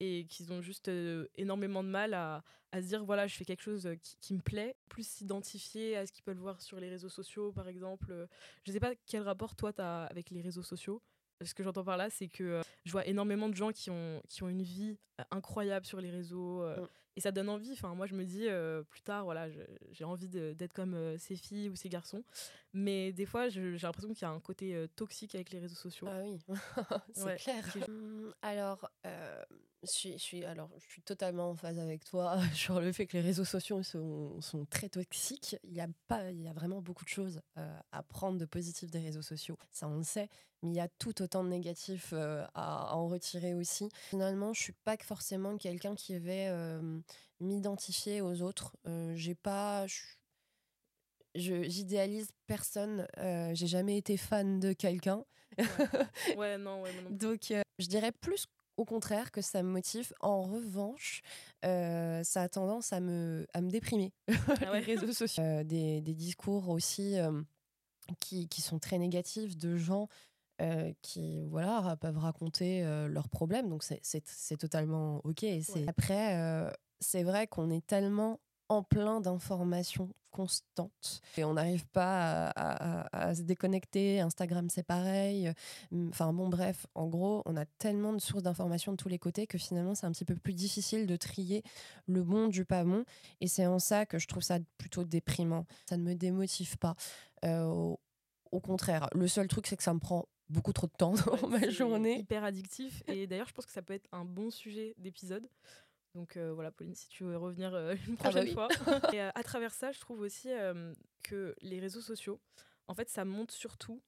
et 0.00 0.26
qu'ils 0.28 0.52
ont 0.52 0.60
juste 0.60 0.90
énormément 1.36 1.82
de 1.82 1.88
mal 1.88 2.14
à, 2.14 2.42
se 2.74 2.80
dire 2.88 3.04
voilà 3.04 3.26
je 3.26 3.34
fais 3.34 3.46
quelque 3.46 3.62
chose 3.62 3.88
qui, 4.20 4.34
me 4.34 4.40
plaît 4.40 4.76
plus 4.90 5.06
s'identifier 5.08 5.96
à 5.96 6.06
ce 6.06 6.12
qu'ils 6.12 6.24
peuvent 6.24 6.36
voir 6.36 6.60
sur 6.60 6.78
les 6.78 6.90
réseaux 6.90 7.08
sociaux 7.08 7.50
par 7.50 7.68
exemple 7.68 8.28
je 8.64 8.72
sais 8.72 8.80
pas 8.80 8.92
quel 9.06 9.22
rapport 9.22 9.56
toi 9.56 9.72
tu 9.72 9.80
as 9.80 10.04
avec 10.04 10.28
les 10.28 10.42
réseaux 10.42 10.62
sociaux 10.62 11.00
ce 11.42 11.54
que 11.54 11.62
j'entends 11.62 11.84
par 11.84 11.96
là 11.96 12.10
c'est 12.10 12.28
que 12.28 12.60
je 12.84 12.92
vois 12.92 13.06
énormément 13.06 13.48
de 13.48 13.54
gens 13.54 13.72
qui 13.72 13.88
ont, 13.88 14.22
qui 14.28 14.42
ont 14.42 14.50
une 14.50 14.62
vie 14.62 14.98
incroyable 15.30 15.86
sur 15.86 16.02
les 16.02 16.10
réseaux 16.10 16.66
mmh. 16.66 16.86
Et 17.16 17.20
ça 17.20 17.32
donne 17.32 17.48
envie. 17.48 17.72
Enfin, 17.72 17.94
moi, 17.94 18.06
je 18.06 18.14
me 18.14 18.24
dis, 18.24 18.46
euh, 18.46 18.82
plus 18.82 19.00
tard, 19.00 19.24
voilà, 19.24 19.48
j'ai 19.90 20.04
envie 20.04 20.28
d'être 20.28 20.74
comme 20.74 20.94
euh, 20.94 21.16
ces 21.16 21.34
filles 21.34 21.70
ou 21.70 21.74
ces 21.76 21.88
garçons. 21.88 22.22
Mais 22.74 23.10
des 23.12 23.24
fois, 23.24 23.48
j'ai 23.48 23.78
l'impression 23.78 24.12
qu'il 24.12 24.22
y 24.22 24.26
a 24.26 24.30
un 24.30 24.40
côté 24.40 24.74
euh, 24.74 24.86
toxique 24.86 25.34
avec 25.34 25.50
les 25.50 25.58
réseaux 25.58 25.74
sociaux. 25.76 26.06
Ah 26.10 26.20
oui, 26.22 26.38
c'est 27.14 27.36
clair. 27.36 27.64
Hum, 27.88 28.34
alors, 28.42 28.90
je 29.82 29.90
suis, 29.90 30.12
je, 30.12 30.22
suis, 30.22 30.44
alors, 30.44 30.68
je 30.78 30.86
suis 30.90 31.02
totalement 31.02 31.50
en 31.50 31.56
phase 31.56 31.78
avec 31.78 32.04
toi 32.04 32.38
sur 32.54 32.80
le 32.80 32.92
fait 32.92 33.06
que 33.06 33.16
les 33.16 33.22
réseaux 33.22 33.44
sociaux 33.46 33.82
sont, 33.82 34.38
sont 34.42 34.66
très 34.66 34.90
toxiques. 34.90 35.56
Il 35.64 35.72
y, 35.72 35.80
a 35.80 35.88
pas, 36.08 36.30
il 36.30 36.42
y 36.42 36.48
a 36.48 36.52
vraiment 36.52 36.82
beaucoup 36.82 37.04
de 37.04 37.10
choses 37.10 37.40
à 37.54 38.02
prendre 38.02 38.36
de 38.36 38.44
positif 38.44 38.90
des 38.90 39.00
réseaux 39.00 39.22
sociaux. 39.22 39.56
Ça, 39.72 39.88
on 39.88 39.96
le 39.96 40.02
sait. 40.02 40.28
Mais 40.62 40.70
il 40.70 40.74
y 40.74 40.80
a 40.80 40.88
tout 40.88 41.22
autant 41.22 41.44
de 41.44 41.50
négatifs 41.50 42.12
à, 42.12 42.50
à, 42.54 42.94
en 42.94 43.08
retirer 43.08 43.54
aussi. 43.54 43.88
Finalement, 44.08 44.52
je 44.52 44.60
suis 44.60 44.72
pas 44.72 44.96
forcément 44.98 45.56
quelqu'un 45.56 45.94
qui 45.94 46.14
avait 46.14 46.48
m'identifier 47.40 48.20
aux 48.20 48.42
autres. 48.42 48.76
Euh, 48.86 49.14
j'ai 49.16 49.34
pas. 49.34 49.86
J'idéalise 51.34 52.28
personne. 52.46 53.06
Euh, 53.18 53.50
j'ai 53.54 53.66
jamais 53.66 53.98
été 53.98 54.16
fan 54.16 54.58
de 54.58 54.72
quelqu'un. 54.72 55.24
Ouais. 56.36 56.56
non, 56.58 56.82
ouais, 56.82 56.90
Donc, 57.10 57.50
euh, 57.50 57.62
je 57.78 57.86
dirais 57.86 58.12
plus 58.12 58.46
au 58.78 58.84
contraire 58.84 59.30
que 59.30 59.42
ça 59.42 59.62
me 59.62 59.68
motive. 59.70 60.12
En 60.20 60.42
revanche, 60.42 61.22
ça 61.62 62.42
a 62.42 62.48
tendance 62.48 62.92
à 62.92 63.00
me, 63.00 63.46
à 63.52 63.60
me 63.60 63.70
déprimer. 63.70 64.12
Ah 64.66 64.78
les 64.78 64.80
réseaux 64.80 65.12
sociaux. 65.12 65.42
des, 65.64 66.00
des, 66.00 66.14
discours 66.14 66.68
aussi 66.68 67.16
qui, 68.20 68.48
qui, 68.48 68.60
sont 68.62 68.78
très 68.78 68.98
négatifs 68.98 69.56
de 69.56 69.76
gens 69.76 70.08
qui 71.02 71.46
voilà 71.48 71.96
peuvent 72.00 72.16
raconter 72.18 72.82
leurs 73.08 73.28
problèmes 73.28 73.68
donc 73.68 73.82
c'est 73.82 74.56
totalement 74.56 75.20
ok 75.24 75.44
après 75.86 76.72
c'est 77.00 77.22
vrai 77.22 77.46
qu'on 77.46 77.70
est 77.70 77.86
tellement 77.86 78.40
en 78.68 78.82
plein 78.82 79.20
d'informations 79.20 80.10
constantes 80.30 81.22
et 81.38 81.44
on 81.44 81.54
n'arrive 81.54 81.86
pas 81.86 82.50
à, 82.50 83.34
se 83.34 83.42
déconnecter. 83.42 84.20
Instagram, 84.20 84.68
c'est 84.68 84.82
pareil. 84.82 85.50
Enfin 86.10 86.32
bon, 86.32 86.48
bref, 86.48 86.86
en 86.94 87.06
gros, 87.06 87.42
on 87.46 87.56
a 87.56 87.64
tellement 87.64 88.12
de 88.12 88.18
sources 88.18 88.42
d'informations 88.42 88.92
de 88.92 88.96
tous 88.96 89.08
les 89.08 89.18
côtés 89.18 89.46
que 89.46 89.56
finalement, 89.56 89.94
c'est 89.94 90.06
un 90.06 90.12
petit 90.12 90.26
peu 90.26 90.34
plus 90.34 90.52
difficile 90.52 91.06
de 91.06 91.16
trier 91.16 91.62
le 92.06 92.22
bon 92.22 92.48
du 92.48 92.66
pas 92.66 92.84
bon. 92.84 93.04
Et 93.40 93.48
c'est 93.48 93.66
en 93.66 93.78
ça 93.78 94.04
que 94.04 94.18
je 94.18 94.26
trouve 94.26 94.42
ça 94.42 94.58
plutôt 94.76 95.04
déprimant. 95.04 95.64
Ça 95.88 95.96
ne 95.96 96.02
me 96.02 96.14
démotive 96.14 96.76
pas. 96.76 96.96
Au 97.42 98.60
contraire, 98.60 99.08
le 99.14 99.28
seul 99.28 99.48
truc, 99.48 99.66
c'est 99.66 99.76
que 99.76 99.82
ça 99.82 99.94
me 99.94 100.00
prend 100.00 100.26
beaucoup 100.48 100.72
trop 100.72 100.86
de 100.86 100.92
temps 100.92 101.14
dans 101.42 101.48
ma 101.48 101.68
journée. 101.70 102.18
Hyper 102.18 102.44
addictif. 102.44 103.02
Et 103.08 103.26
d'ailleurs, 103.26 103.48
je 103.48 103.54
pense 103.54 103.66
que 103.66 103.72
ça 103.72 103.82
peut 103.82 103.94
être 103.94 104.08
un 104.12 104.24
bon 104.24 104.50
sujet 104.50 104.94
d'épisode. 104.98 105.48
Donc 106.16 106.36
euh, 106.36 106.52
voilà, 106.54 106.72
Pauline, 106.72 106.94
si 106.94 107.08
tu 107.08 107.24
veux 107.24 107.36
revenir 107.36 107.74
euh, 107.74 107.94
une 108.08 108.16
Ah 108.20 108.30
bah 108.30 108.30
prochaine 108.30 108.48
oui. 108.48 108.54
fois. 108.54 108.68
Et 109.14 109.20
euh, 109.20 109.30
à 109.34 109.42
travers 109.42 109.72
ça, 109.72 109.92
je 109.92 110.00
trouve 110.00 110.20
aussi 110.20 110.50
euh, 110.50 110.92
que 111.22 111.54
les 111.60 111.78
réseaux 111.78 112.00
sociaux, 112.00 112.40
en 112.88 112.94
fait, 112.94 113.08
ça 113.08 113.24
montre 113.24 113.54
surtout 113.54 114.02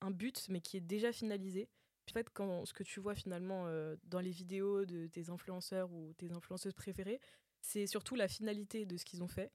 un 0.00 0.10
but, 0.10 0.46
mais 0.48 0.60
qui 0.60 0.76
est 0.76 0.80
déjà 0.82 1.12
finalisé. 1.12 1.68
En 2.10 2.12
fait, 2.12 2.28
quand 2.30 2.66
ce 2.66 2.74
que 2.74 2.82
tu 2.82 3.00
vois 3.00 3.14
finalement 3.14 3.64
euh, 3.66 3.96
dans 4.04 4.20
les 4.20 4.30
vidéos 4.30 4.84
de 4.84 5.06
tes 5.06 5.30
influenceurs 5.30 5.90
ou 5.90 6.12
tes 6.18 6.32
influenceuses 6.32 6.74
préférées, 6.74 7.18
c'est 7.62 7.86
surtout 7.86 8.14
la 8.14 8.28
finalité 8.28 8.84
de 8.84 8.98
ce 8.98 9.06
qu'ils 9.06 9.22
ont 9.22 9.28
fait. 9.28 9.50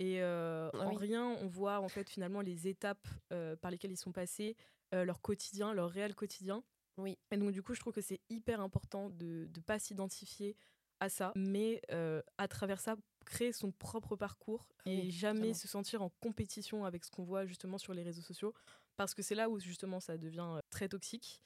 Et 0.00 0.20
euh, 0.20 0.68
Ah 0.74 0.88
en 0.88 0.92
rien, 0.92 1.24
on 1.40 1.46
voit 1.46 1.80
en 1.80 1.88
fait 1.88 2.10
finalement 2.10 2.42
les 2.42 2.68
étapes 2.68 3.08
euh, 3.32 3.56
par 3.56 3.70
lesquelles 3.70 3.92
ils 3.92 3.96
sont 3.96 4.12
passés, 4.12 4.54
euh, 4.92 5.04
leur 5.04 5.22
quotidien, 5.22 5.72
leur 5.72 5.88
réel 5.88 6.14
quotidien. 6.14 6.62
Oui. 6.98 7.16
Et 7.30 7.38
donc 7.38 7.52
du 7.52 7.62
coup, 7.62 7.74
je 7.74 7.80
trouve 7.80 7.94
que 7.94 8.02
c'est 8.02 8.20
hyper 8.28 8.60
important 8.60 9.08
de 9.08 9.48
ne 9.54 9.60
pas 9.62 9.78
s'identifier 9.78 10.56
à 11.00 11.08
ça, 11.08 11.32
mais 11.34 11.80
euh, 11.90 12.22
à 12.38 12.48
travers 12.48 12.80
ça, 12.80 12.96
créer 13.24 13.52
son 13.52 13.72
propre 13.72 14.16
parcours 14.16 14.68
et 14.86 15.02
Oui, 15.02 15.10
jamais 15.10 15.54
se 15.54 15.68
sentir 15.68 16.02
en 16.02 16.10
compétition 16.20 16.84
avec 16.84 17.04
ce 17.04 17.10
qu'on 17.10 17.24
voit 17.24 17.46
justement 17.46 17.78
sur 17.78 17.94
les 17.94 18.02
réseaux 18.02 18.22
sociaux, 18.22 18.54
parce 18.96 19.14
que 19.14 19.22
c'est 19.22 19.34
là 19.34 19.48
où 19.48 19.58
justement 19.58 20.00
ça 20.00 20.18
devient 20.18 20.46
euh, 20.56 20.60
très 20.70 20.88
toxique. 20.88 21.42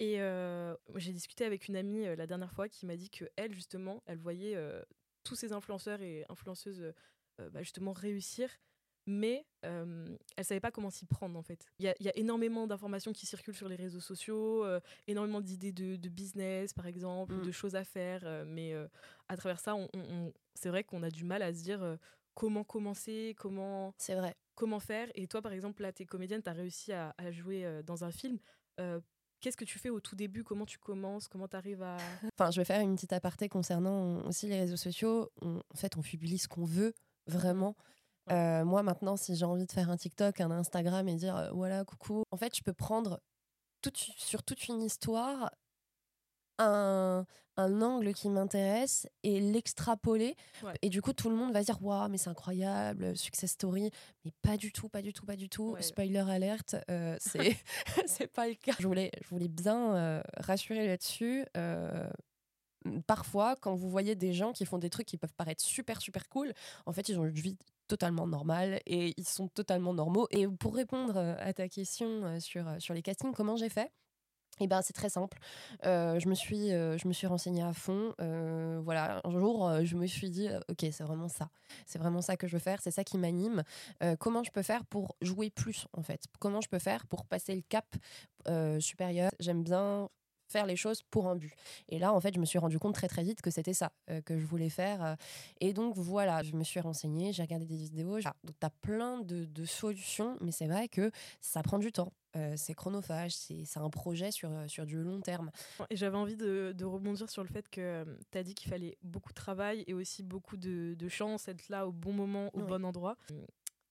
Et 0.00 0.20
euh, 0.20 0.76
j'ai 0.94 1.12
discuté 1.12 1.44
avec 1.44 1.66
une 1.66 1.74
amie 1.74 2.04
la 2.16 2.26
dernière 2.28 2.52
fois 2.52 2.68
qui 2.68 2.86
m'a 2.86 2.96
dit 2.96 3.10
que 3.10 3.24
elle 3.34 3.52
justement, 3.52 4.02
elle 4.06 4.18
voyait 4.18 4.56
tous 5.24 5.34
ces 5.34 5.52
influenceurs 5.52 6.00
et 6.02 6.24
influenceuses 6.28 6.92
bah, 7.50 7.62
justement 7.64 7.92
réussir, 7.92 8.48
mais 9.10 9.44
euh, 9.64 10.06
elle 10.36 10.44
savait 10.44 10.60
pas 10.60 10.70
comment 10.70 10.90
s'y 10.90 11.06
prendre 11.06 11.36
en 11.38 11.42
fait. 11.42 11.64
Il 11.78 11.86
y 11.86 11.88
a, 11.88 11.94
il 11.98 12.06
y 12.06 12.08
a 12.08 12.16
énormément 12.16 12.66
d'informations 12.66 13.12
qui 13.12 13.24
circulent 13.26 13.54
sur 13.56 13.68
les 13.68 13.74
réseaux 13.76 14.00
sociaux, 14.00 14.64
euh, 14.64 14.78
énormément 15.06 15.40
d'idées 15.40 15.72
de, 15.72 15.96
de 15.96 16.08
business 16.10 16.72
par 16.74 16.86
exemple, 16.86 17.40
de 17.40 17.50
choses 17.50 17.74
à 17.74 17.84
faire, 17.84 18.20
euh, 18.24 18.44
mais 18.46 18.74
à 19.28 19.36
travers 19.36 19.58
ça, 19.60 19.74
on, 19.74 19.88
on- 19.94 19.98
on- 20.14 20.32
c'est 20.54 20.68
vrai 20.68 20.84
qu'on 20.84 21.02
a 21.02 21.10
du 21.10 21.24
mal 21.24 21.42
à 21.42 21.52
se 21.54 21.62
dire 21.62 21.96
comment 22.34 22.62
commencer, 22.64 23.34
comment 23.38 23.92
C'est 23.98 24.14
vrai. 24.14 24.36
comment 24.54 24.78
faire. 24.80 25.08
Et 25.14 25.26
toi, 25.26 25.40
par 25.42 25.52
exemple, 25.52 25.82
là, 25.82 25.92
tu 25.92 26.02
es 26.02 26.06
comédienne, 26.06 26.42
tu 26.42 26.50
as 26.50 26.52
réussi 26.52 26.92
à, 26.92 27.14
à 27.18 27.30
jouer 27.32 27.80
dans 27.84 28.04
un 28.04 28.10
film. 28.12 28.38
Qu'est-ce 29.40 29.56
que 29.56 29.64
tu 29.64 29.78
fais 29.78 29.88
au 29.90 30.00
tout 30.00 30.16
début? 30.16 30.42
Comment 30.42 30.66
tu 30.66 30.78
commences? 30.78 31.28
Comment 31.28 31.46
tu 31.46 31.56
arrives 31.56 31.82
à. 31.82 31.96
Enfin, 32.38 32.50
je 32.50 32.60
vais 32.60 32.64
faire 32.64 32.80
une 32.80 32.96
petite 32.96 33.12
aparté 33.12 33.48
concernant 33.48 34.20
aussi 34.26 34.48
les 34.48 34.58
réseaux 34.58 34.76
sociaux. 34.76 35.30
On- 35.42 35.58
en 35.58 35.76
fait, 35.76 35.96
on 35.96 36.02
publie 36.02 36.38
ce 36.38 36.48
qu'on 36.48 36.64
veut, 36.64 36.92
vraiment. 37.28 37.76
Euh, 38.30 38.64
moi, 38.64 38.82
maintenant, 38.82 39.16
si 39.16 39.34
j'ai 39.36 39.44
envie 39.44 39.66
de 39.66 39.72
faire 39.72 39.90
un 39.90 39.96
TikTok, 39.96 40.40
un 40.40 40.50
Instagram 40.50 41.06
et 41.08 41.14
dire 41.16 41.36
euh, 41.36 41.50
voilà, 41.52 41.84
coucou, 41.84 42.22
en 42.30 42.36
fait, 42.36 42.56
je 42.56 42.62
peux 42.62 42.72
prendre 42.74 43.20
toute- 43.82 43.96
sur 44.16 44.42
toute 44.42 44.66
une 44.68 44.82
histoire 44.82 45.50
un, 46.58 47.24
un 47.56 47.82
angle 47.82 48.12
qui 48.14 48.28
m'intéresse 48.28 49.06
et 49.22 49.40
l'extrapoler. 49.40 50.34
Ouais. 50.64 50.74
Et 50.82 50.88
du 50.88 51.00
coup, 51.02 51.12
tout 51.12 51.30
le 51.30 51.36
monde 51.36 51.52
va 51.52 51.60
se 51.60 51.66
dire 51.66 51.80
waouh, 51.82 52.08
mais 52.08 52.18
c'est 52.18 52.30
incroyable, 52.30 53.16
success 53.16 53.52
story. 53.52 53.90
Mais 54.24 54.32
pas 54.42 54.56
du 54.56 54.72
tout, 54.72 54.88
pas 54.88 55.00
du 55.02 55.12
tout, 55.12 55.24
pas 55.24 55.36
du 55.36 55.48
tout. 55.48 55.72
Ouais. 55.72 55.82
Spoiler 55.82 56.18
alerte, 56.28 56.74
euh, 56.90 57.16
c'est 57.20 57.56
c'est 58.06 58.26
pas 58.26 58.48
le 58.48 58.54
cas. 58.54 58.74
Je 58.80 58.86
voulais, 58.88 59.12
je 59.22 59.28
voulais 59.28 59.48
bien 59.48 59.94
euh, 59.94 60.22
rassurer 60.38 60.86
là-dessus. 60.86 61.46
euh, 61.56 62.08
parfois, 63.06 63.54
quand 63.56 63.74
vous 63.74 63.90
voyez 63.90 64.14
des 64.14 64.32
gens 64.32 64.52
qui 64.52 64.64
font 64.64 64.78
des 64.78 64.90
trucs 64.90 65.06
qui 65.06 65.18
peuvent 65.18 65.34
paraître 65.34 65.62
super, 65.62 66.00
super 66.00 66.28
cool, 66.28 66.52
en 66.86 66.92
fait, 66.92 67.08
ils 67.08 67.18
ont 67.18 67.24
une 67.24 67.30
vie 67.30 67.58
totalement 67.88 68.26
normale 68.26 68.80
et 68.86 69.14
ils 69.16 69.26
sont 69.26 69.48
totalement 69.48 69.94
normaux. 69.94 70.28
Et 70.30 70.46
pour 70.46 70.76
répondre 70.76 71.16
euh, 71.16 71.34
à 71.38 71.52
ta 71.52 71.68
question 71.68 72.24
euh, 72.24 72.40
sur, 72.40 72.68
euh, 72.68 72.78
sur 72.78 72.94
les 72.94 73.02
castings, 73.02 73.32
comment 73.32 73.56
j'ai 73.56 73.68
fait? 73.68 73.90
Eh 74.60 74.66
ben, 74.66 74.82
c'est 74.82 74.92
très 74.92 75.08
simple. 75.08 75.38
Je, 75.84 76.28
me 76.28 76.34
suis, 76.34 76.70
je 76.70 77.06
me 77.06 77.12
suis 77.12 77.28
renseignée 77.28 77.62
à 77.62 77.72
fond. 77.72 78.12
Voilà, 78.82 79.20
un 79.22 79.38
jour, 79.38 79.70
je 79.84 79.94
me 79.94 80.06
suis 80.08 80.30
dit, 80.30 80.48
ok, 80.68 80.84
c'est 80.90 81.04
vraiment 81.04 81.28
ça. 81.28 81.48
C'est 81.86 82.00
vraiment 82.00 82.22
ça 82.22 82.36
que 82.36 82.48
je 82.48 82.54
veux 82.54 82.58
faire. 82.58 82.80
C'est 82.82 82.90
ça 82.90 83.04
qui 83.04 83.18
m'anime. 83.18 83.62
Comment 84.18 84.42
je 84.42 84.50
peux 84.50 84.62
faire 84.62 84.84
pour 84.86 85.14
jouer 85.22 85.50
plus, 85.50 85.86
en 85.92 86.02
fait? 86.02 86.24
Comment 86.40 86.60
je 86.60 86.68
peux 86.68 86.80
faire 86.80 87.06
pour 87.06 87.24
passer 87.24 87.54
le 87.54 87.62
cap 87.68 87.86
supérieur? 88.80 89.30
J'aime 89.38 89.62
bien 89.62 90.08
faire 90.48 90.66
les 90.66 90.76
choses 90.76 91.02
pour 91.10 91.28
un 91.28 91.36
but. 91.36 91.52
Et 91.88 91.98
là, 91.98 92.12
en 92.12 92.20
fait, 92.20 92.34
je 92.34 92.40
me 92.40 92.44
suis 92.46 92.58
rendu 92.58 92.78
compte 92.78 92.94
très 92.94 93.08
très 93.08 93.22
vite 93.22 93.42
que 93.42 93.50
c'était 93.50 93.74
ça 93.74 93.92
euh, 94.10 94.20
que 94.22 94.38
je 94.38 94.46
voulais 94.46 94.70
faire. 94.70 95.04
euh. 95.04 95.14
et 95.60 95.72
donc, 95.72 95.96
voilà, 95.96 96.42
je 96.42 96.54
me 96.54 96.64
suis 96.64 96.80
renseignée, 96.80 97.32
j'ai 97.32 97.42
regardé 97.42 97.66
des 97.66 97.76
vidéos. 97.76 98.18
j'ai- 98.20 98.28
Donc, 98.44 98.56
tu 98.58 98.66
as 98.66 98.70
plein 98.70 99.20
de, 99.20 99.44
de 99.44 99.64
solutions, 99.64 100.36
mais 100.40 100.50
c'est 100.52 100.66
vrai 100.66 100.88
que 100.88 101.10
ça 101.40 101.62
prend 101.62 101.78
du 101.78 101.92
temps. 101.92 102.12
Euh, 102.36 102.54
c'est 102.58 102.74
chronophage, 102.74 103.32
c'est 103.34 103.64
un 103.78 103.88
projet 103.90 104.30
sur, 104.30 104.50
sur 104.68 104.84
du 104.84 104.96
long 105.02 105.20
terme. 105.22 105.50
Et 105.88 105.96
j'avais 105.96 106.16
envie 106.18 106.36
de, 106.36 106.74
de 106.76 106.84
rebondir 106.84 107.30
sur 107.30 107.42
le 107.42 107.48
fait 107.48 107.66
que 107.70 108.04
tu 108.30 108.38
as 108.38 108.42
dit 108.42 108.54
qu'il 108.54 108.70
fallait 108.70 108.98
beaucoup 109.02 109.30
de 109.30 109.34
travail 109.34 109.82
et 109.86 109.94
aussi 109.94 110.22
beaucoup 110.22 110.56
de, 110.58 110.94
de 110.94 111.08
chance, 111.08 111.48
être 111.48 111.68
là 111.70 111.86
au 111.88 111.92
bon 111.92 112.12
moment, 112.12 112.50
au 112.52 112.60
bon 112.66 112.84
endroit. 112.84 113.16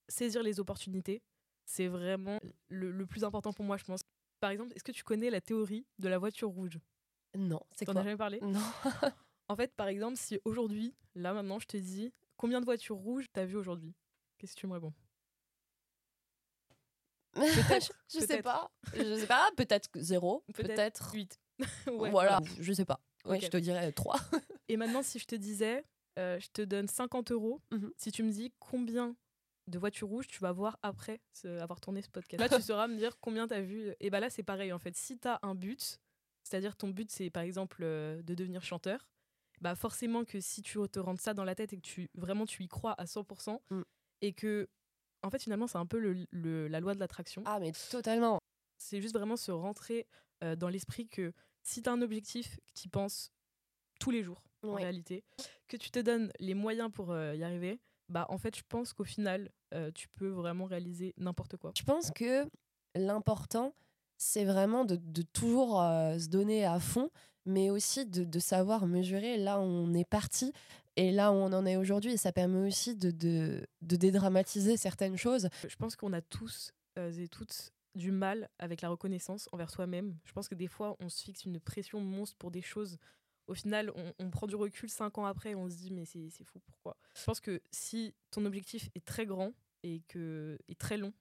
Saisir 0.09 0.41
les 0.43 0.59
opportunités, 0.59 1.21
c'est 1.65 1.87
vraiment 1.87 2.39
le, 2.69 2.91
le 2.91 3.05
plus 3.05 3.23
important 3.23 3.51
pour 3.51 3.65
moi, 3.65 3.75
je 3.77 3.83
pense. 3.83 3.99
Par 4.39 4.51
exemple, 4.51 4.73
est-ce 4.75 4.83
que 4.83 4.91
tu 4.91 5.03
connais 5.03 5.29
la 5.29 5.41
théorie 5.41 5.85
de 5.99 6.07
la 6.09 6.17
voiture 6.17 6.49
rouge? 6.49 6.79
Non, 7.35 7.61
c'est 7.71 7.85
T'en 7.85 7.93
quoi 7.93 8.01
as 8.01 8.03
jamais 8.05 8.17
parlé? 8.17 8.39
Non. 8.41 8.59
En 9.49 9.55
fait, 9.55 9.73
par 9.75 9.87
exemple, 9.87 10.17
si 10.17 10.37
aujourd'hui, 10.43 10.93
là 11.15 11.33
maintenant, 11.33 11.57
je 11.57 11.67
te 11.67 11.77
dis 11.77 12.11
combien 12.35 12.59
de 12.59 12.65
voitures 12.65 12.97
rouges 12.97 13.27
t'as 13.31 13.45
vu 13.45 13.55
aujourd'hui? 13.55 13.95
Qu'est-ce 14.37 14.55
que 14.55 14.59
tu 14.59 14.67
me 14.67 14.73
réponds? 14.73 14.93
Peut-être, 17.33 17.91
je 18.13 18.19
sais 18.19 18.41
pas. 18.41 18.69
Je 18.93 19.19
sais 19.19 19.27
pas. 19.27 19.49
Peut-être 19.55 19.89
zéro. 19.95 20.43
Peut-être 20.53 20.67
Peut-être. 20.75 21.11
8. 21.13 21.39
Ouais, 21.87 22.11
voilà. 22.11 22.39
Je 22.59 22.73
sais 22.73 22.83
pas. 22.85 22.99
Ouais. 23.25 23.39
Je 23.39 23.47
te 23.47 23.57
dirais 23.57 23.91
trois. 23.93 24.19
Et 24.67 24.75
maintenant, 24.77 25.01
si 25.01 25.17
je 25.17 25.25
te 25.25 25.35
disais, 25.35 25.85
euh, 26.19 26.39
je 26.39 26.49
te 26.49 26.61
donne 26.61 26.87
50 26.87 27.31
euros, 27.31 27.61
Mhm. 27.71 27.91
si 27.97 28.11
tu 28.11 28.23
me 28.23 28.31
dis 28.31 28.51
combien 28.59 29.15
de 29.67 29.77
voitures 29.79 30.07
rouges 30.07 30.27
tu 30.27 30.39
vas 30.39 30.51
voir 30.51 30.77
après 30.81 31.19
ce- 31.33 31.59
avoir 31.59 31.79
tourné 31.81 32.01
ce 32.01 32.09
podcast. 32.09 32.39
Là, 32.41 32.49
tu 32.49 32.61
sauras 32.71 32.87
me 32.87 32.95
dire 32.97 33.17
combien 33.19 33.47
tu 33.47 33.53
as 33.53 33.61
vu. 33.61 33.93
Et 33.99 34.09
bah 34.09 34.19
là, 34.19 34.29
c'est 34.29 34.43
pareil 34.43 34.71
en 34.73 34.79
fait. 34.79 34.95
Si 34.95 35.17
tu 35.19 35.27
as 35.27 35.39
un 35.43 35.55
but, 35.55 35.99
c'est-à-dire 36.43 36.75
ton 36.75 36.89
but, 36.89 37.11
c'est 37.11 37.29
par 37.29 37.43
exemple 37.43 37.81
euh, 37.83 38.21
de 38.21 38.33
devenir 38.35 38.63
chanteur, 38.63 39.07
bah 39.61 39.75
forcément 39.75 40.23
que 40.23 40.39
si 40.39 40.61
tu 40.61 40.77
te 40.91 40.99
rentres 40.99 41.21
ça 41.21 41.33
dans 41.33 41.43
la 41.43 41.55
tête 41.55 41.73
et 41.73 41.77
que 41.77 41.81
tu 41.81 42.09
vraiment 42.15 42.45
tu 42.45 42.63
y 42.63 42.67
crois 42.67 42.93
à 42.93 43.05
100% 43.05 43.59
Mm. 43.71 43.81
et 44.21 44.33
que 44.33 44.69
en 45.23 45.29
fait 45.31 45.41
finalement 45.41 45.67
c'est 45.67 45.79
un 45.79 45.85
peu 45.85 45.99
le- 45.99 46.25
le- 46.31 46.67
la 46.67 46.79
loi 46.79 46.93
de 46.93 46.99
l'attraction. 46.99 47.41
Ah, 47.45 47.59
mais 47.59 47.71
totalement. 47.91 48.39
C'est 48.77 49.01
juste 49.01 49.15
vraiment 49.15 49.35
se 49.37 49.51
rentrer 49.51 50.07
euh, 50.43 50.55
dans 50.55 50.69
l'esprit 50.69 51.07
que 51.07 51.33
si 51.63 51.81
tu 51.81 51.89
as 51.89 51.91
un 51.91 52.01
objectif, 52.03 52.57
que 52.57 52.73
tu 52.75 52.85
y 52.85 52.89
penses 52.89 53.31
tous 53.99 54.11
les 54.11 54.21
jours 54.23 54.43
en 54.63 54.73
réalité, 54.75 55.23
que 55.67 55.75
tu 55.77 55.89
te 55.91 55.99
donnes 55.99 56.31
les 56.39 56.53
moyens 56.53 56.91
pour 56.91 57.11
euh, 57.11 57.33
y 57.35 57.43
arriver, 57.43 57.79
bah 58.09 58.25
en 58.29 58.37
fait 58.37 58.55
je 58.55 58.61
pense 58.69 58.93
qu'au 58.93 59.03
final 59.03 59.49
euh, 59.73 59.91
tu 59.93 60.07
peux 60.15 60.29
vraiment 60.29 60.65
réaliser 60.65 61.13
n'importe 61.17 61.57
quoi. 61.57 61.71
Je 61.77 61.83
pense 61.83 62.11
que 62.11 62.47
l'important, 62.95 63.73
c'est 64.17 64.45
vraiment 64.45 64.85
de, 64.85 64.95
de 64.95 65.21
toujours 65.21 65.81
euh, 65.81 66.17
se 66.17 66.27
donner 66.27 66.65
à 66.65 66.79
fond, 66.79 67.09
mais 67.45 67.69
aussi 67.69 68.05
de, 68.05 68.23
de 68.23 68.39
savoir 68.39 68.87
mesurer 68.87 69.37
là 69.37 69.59
où 69.59 69.63
on 69.63 69.93
est 69.93 70.07
parti 70.09 70.51
et 70.95 71.11
là 71.11 71.31
où 71.31 71.35
on 71.35 71.53
en 71.53 71.65
est 71.65 71.75
aujourd'hui. 71.75 72.13
Et 72.13 72.17
ça 72.17 72.31
permet 72.31 72.67
aussi 72.67 72.95
de, 72.95 73.11
de, 73.11 73.65
de 73.81 73.95
dédramatiser 73.95 74.77
certaines 74.77 75.17
choses. 75.17 75.49
Je 75.67 75.75
pense 75.75 75.95
qu'on 75.95 76.13
a 76.13 76.21
tous 76.21 76.71
euh, 76.97 77.11
et 77.11 77.27
toutes 77.27 77.71
du 77.95 78.11
mal 78.11 78.49
avec 78.59 78.81
la 78.81 78.89
reconnaissance 78.89 79.49
envers 79.51 79.69
soi-même. 79.69 80.15
Je 80.25 80.31
pense 80.31 80.47
que 80.47 80.55
des 80.55 80.67
fois 80.67 80.95
on 80.99 81.09
se 81.09 81.23
fixe 81.23 81.45
une 81.45 81.59
pression 81.59 81.99
monstre 81.99 82.37
pour 82.37 82.51
des 82.51 82.61
choses. 82.61 82.97
Au 83.47 83.53
final, 83.53 83.91
on, 83.95 84.13
on 84.19 84.29
prend 84.29 84.45
du 84.45 84.55
recul 84.55 84.89
cinq 84.89 85.17
ans 85.17 85.25
après 85.25 85.51
et 85.51 85.55
on 85.55 85.69
se 85.69 85.75
dit 85.75 85.91
mais 85.91 86.05
c'est 86.05 86.29
fou, 86.43 86.59
pourquoi? 86.65 86.97
Je 87.15 87.23
pense 87.23 87.39
que 87.39 87.61
si 87.71 88.13
ton 88.31 88.45
objectif 88.45 88.89
est 88.95 89.05
très 89.05 89.25
grand 89.25 89.53
et 89.83 90.01
que 90.07 90.57
est 90.67 90.77
très 90.77 90.97
long, 90.97 91.13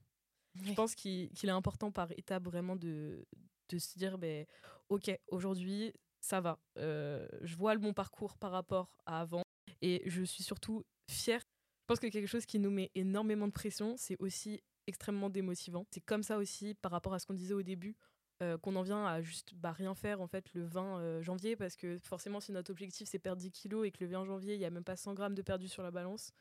je 0.55 0.73
pense 0.73 0.95
qu'il 0.95 1.31
est 1.45 1.49
important 1.51 1.93
par 1.93 2.11
étape 2.13 2.45
vraiment 2.45 2.77
de, 2.77 3.25
de 3.69 3.79
se 3.79 3.99
dire 3.99 4.19
ben, 4.19 4.47
ok 4.89 5.11
aujourd'hui 5.29 5.93
ça 6.21 6.41
va. 6.41 6.59
Euh, 6.79 7.29
je 7.43 7.55
vois 7.55 7.75
le 7.75 7.81
bon 7.81 7.93
parcours 7.93 8.37
par 8.39 8.51
rapport 8.51 8.97
à 9.07 9.21
avant 9.21 9.43
et 9.83 10.03
je 10.07 10.23
suis 10.23 10.43
surtout 10.43 10.83
fière. 11.09 11.41
Je 11.41 11.87
pense 11.87 12.01
que 12.01 12.09
quelque 12.09 12.27
chose 12.27 12.47
qui 12.47 12.59
nous 12.59 12.71
met 12.71 12.91
énormément 12.95 13.47
de 13.47 13.53
pression 13.53 13.95
c'est 13.97 14.17
aussi 14.19 14.61
extrêmement 14.89 15.31
démotivant. 15.31 15.85
C'est 15.93 16.01
comme 16.01 16.23
ça 16.23 16.39
aussi 16.39 16.75
par 16.75 16.91
rapport 16.91 17.15
à 17.15 17.19
ce 17.19 17.27
qu'on 17.27 17.35
disait 17.35 17.55
au 17.55 17.63
début 17.63 17.95
euh, 18.43 18.59
qu'on 18.59 18.77
en 18.77 18.83
vient 18.83 19.07
à 19.07 19.23
juste 19.23 19.55
bah, 19.55 19.73
rien 19.73 19.95
faire 19.95 20.21
en 20.21 20.27
fait 20.27 20.53
le 20.53 20.65
20 20.65 20.99
euh, 20.99 21.23
janvier 21.23 21.57
parce 21.57 21.77
que 21.77 21.99
forcément 21.99 22.41
si 22.41 22.53
notre 22.53 22.71
objectif 22.71 23.09
c'est 23.09 23.19
perdre 23.19 23.41
10 23.41 23.51
kilos 23.51 23.87
et 23.87 23.91
que 23.91 24.05
le 24.05 24.11
20 24.11 24.25
janvier 24.25 24.55
il 24.55 24.61
y 24.61 24.65
a 24.65 24.71
même 24.71 24.85
pas 24.85 24.97
100 24.97 25.15
grammes 25.15 25.35
de 25.35 25.43
perdu 25.43 25.69
sur 25.69 25.83
la 25.83 25.91
balance 25.91 26.33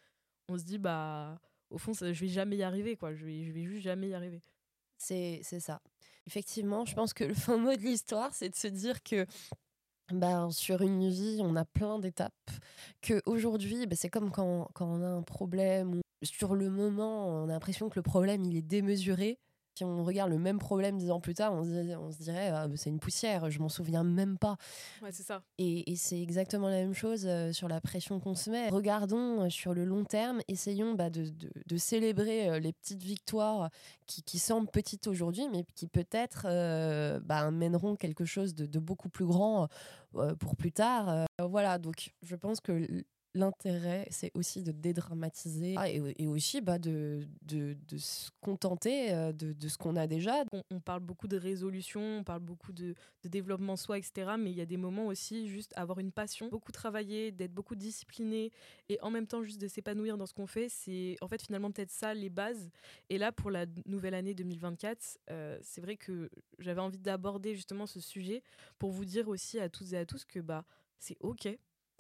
on 0.50 0.58
se 0.58 0.64
dit 0.64 0.78
bah 0.78 1.40
au 1.70 1.78
fond 1.78 1.94
ça, 1.94 2.12
je 2.12 2.20
vais 2.20 2.28
jamais 2.28 2.58
y 2.58 2.64
arriver 2.64 2.98
quoi 2.98 3.14
je 3.14 3.26
vais, 3.26 3.44
je 3.44 3.52
vais 3.52 3.64
juste 3.64 3.84
jamais 3.84 4.10
y 4.10 4.14
arriver 4.14 4.42
C'est 4.98 5.42
ça. 5.60 5.82
Effectivement, 6.28 6.86
je 6.86 6.96
pense 6.96 7.14
que 7.14 7.24
le 7.24 7.34
fin 7.34 7.58
mot 7.58 7.76
de 7.76 7.82
l'histoire, 7.82 8.34
c'est 8.34 8.50
de 8.50 8.56
se 8.56 8.68
dire 8.68 9.04
que 9.04 9.26
ben, 10.12 10.52
sur 10.52 10.82
une 10.82 11.10
vie, 11.10 11.40
on 11.42 11.56
a 11.56 11.66
plein 11.66 12.00
d'étapes. 12.00 12.34
Que 13.02 13.22
aujourd'hui, 13.26 13.86
ben, 13.88 13.96
c'est 13.96 14.10
comme 14.10 14.32
quand, 14.32 14.70
quand 14.74 14.88
on 14.88 15.02
a 15.02 15.08
un 15.08 15.24
problème 15.24 16.02
sur 16.24 16.56
le 16.56 16.70
moment, 16.70 17.44
on 17.44 17.50
a 17.50 17.54
l'impression 17.54 17.90
que 17.90 18.00
le 18.00 18.04
problème 18.04 18.44
il 18.44 18.56
est 18.56 18.62
démesuré. 18.62 19.40
Si 19.76 19.84
on 19.84 20.04
regarde 20.06 20.32
le 20.32 20.40
même 20.40 20.58
problème 20.58 20.98
dix 20.98 21.12
ans 21.12 21.20
plus 21.20 21.34
tard, 21.34 21.54
on 21.54 21.64
se, 21.66 21.96
on 21.98 22.12
se 22.12 22.18
dirait 22.20 22.48
ah, 22.48 22.68
c'est 22.76 22.90
une 22.90 23.00
poussière, 23.00 23.50
je 23.52 23.60
m'en 23.60 23.68
souviens 23.68 24.06
même 24.06 24.38
pas. 24.38 24.56
Ouais, 25.02 25.12
c'est 25.12 25.24
ça. 25.24 25.42
Et, 25.58 25.92
et 25.92 25.96
c'est 25.98 26.22
exactement 26.22 26.70
la 26.70 26.78
même 26.78 26.94
chose 26.94 27.26
euh, 27.28 27.52
sur 27.52 27.68
la 27.68 27.82
pression 27.82 28.20
qu'on 28.22 28.36
se 28.36 28.50
met. 28.50 28.70
Regardons 28.70 29.42
euh, 29.42 29.50
sur 29.50 29.74
le 29.74 29.84
long 29.84 30.06
terme, 30.06 30.40
essayons 30.48 30.94
bah, 30.94 31.10
de, 31.10 31.26
de, 31.26 31.50
de, 31.66 31.78
célébrer 31.78 32.50
euh, 32.50 32.60
les 32.60 32.72
petites 32.72 33.04
victoires 33.04 33.70
qui, 34.06 34.24
qui 34.24 34.40
semblent 34.40 34.70
petites 34.70 35.08
aujourd'hui, 35.08 35.50
mais 35.52 35.66
qui 35.76 35.88
peut-être 35.88 36.46
euh, 36.50 37.20
bah, 37.20 37.52
mèneront 37.52 37.96
quelque 37.96 38.24
chose 38.24 38.56
de, 38.56 38.66
de 38.66 38.80
beaucoup 38.80 39.10
plus 39.10 39.26
grand 39.26 39.68
euh, 40.16 40.36
pour 40.36 40.56
plus 40.56 40.72
tard. 40.72 41.26
voilà, 41.40 41.80
donc 41.80 42.12
je 42.22 42.36
pense 42.36 42.62
que 42.62 43.04
l'intérêt, 43.36 44.08
c'est 44.10 44.32
aussi 44.34 44.64
de 44.64 44.72
dédramatiser 44.72 45.76
ah, 45.78 45.90
et, 45.90 46.02
et, 46.18 46.26
aussi 46.26 46.62
bah, 46.62 46.80
de, 46.80 47.28
de, 47.44 47.76
de, 47.88 47.98
se 47.98 48.32
contenter 48.42 49.14
euh, 49.14 49.34
de, 49.34 49.52
de 49.52 49.68
ce 49.68 49.78
qu'on 49.78 49.98
a 49.98 50.08
déjà. 50.08 50.44
On, 50.54 50.64
on, 50.72 50.80
parle 50.80 51.02
beaucoup 51.02 51.28
de 51.28 51.38
résolution, 51.38 52.02
on 52.20 52.24
parle 52.24 52.40
beaucoup 52.40 52.72
de, 52.72 52.96
de 53.24 53.30
développement 53.30 53.76
soi, 53.76 53.98
etc. 53.98 54.32
Mais 54.40 54.52
il 54.52 54.58
y 54.58 54.62
a 54.62 54.66
des 54.66 54.78
moments 54.78 55.08
aussi, 55.08 55.50
juste 55.50 55.74
avoir 55.76 56.00
une 56.00 56.14
passion, 56.14 56.48
beaucoup 56.48 56.72
travailler, 56.72 57.32
d'être 57.32 57.54
beaucoup 57.54 57.76
discipliné 57.76 58.52
et 58.88 58.98
en 59.02 59.12
même 59.12 59.28
temps 59.28 59.44
juste 59.44 59.60
de 59.60 59.68
s'épanouir 59.68 60.18
dans 60.18 60.26
ce 60.26 60.34
qu'on 60.34 60.48
fait. 60.48 60.70
C'est 60.70 61.18
en 61.20 61.28
fait 61.28 61.42
finalement 61.42 61.72
peut-être 61.72 61.92
ça 61.92 62.14
les 62.14 62.30
bases. 62.30 62.70
Et 63.10 63.18
là, 63.18 63.34
pour 63.34 63.52
la 63.52 63.66
nouvelle 63.86 64.14
année 64.14 64.34
2024, 64.34 65.20
euh, 65.30 65.60
c'est 65.62 65.82
vrai 65.82 65.98
que 65.98 66.30
j'avais 66.60 66.82
envie 66.82 67.00
d'aborder 67.00 67.54
justement 67.54 67.86
ce 67.86 68.00
sujet 68.00 68.44
pour 68.80 68.92
vous 68.92 69.06
dire 69.06 69.28
aussi 69.28 69.60
à 69.60 69.68
toutes 69.68 69.92
et 69.92 69.98
à 69.98 70.06
tous 70.06 70.24
que 70.24 70.40
bah, 70.40 70.64
c'est 71.00 71.18
OK 71.20 71.50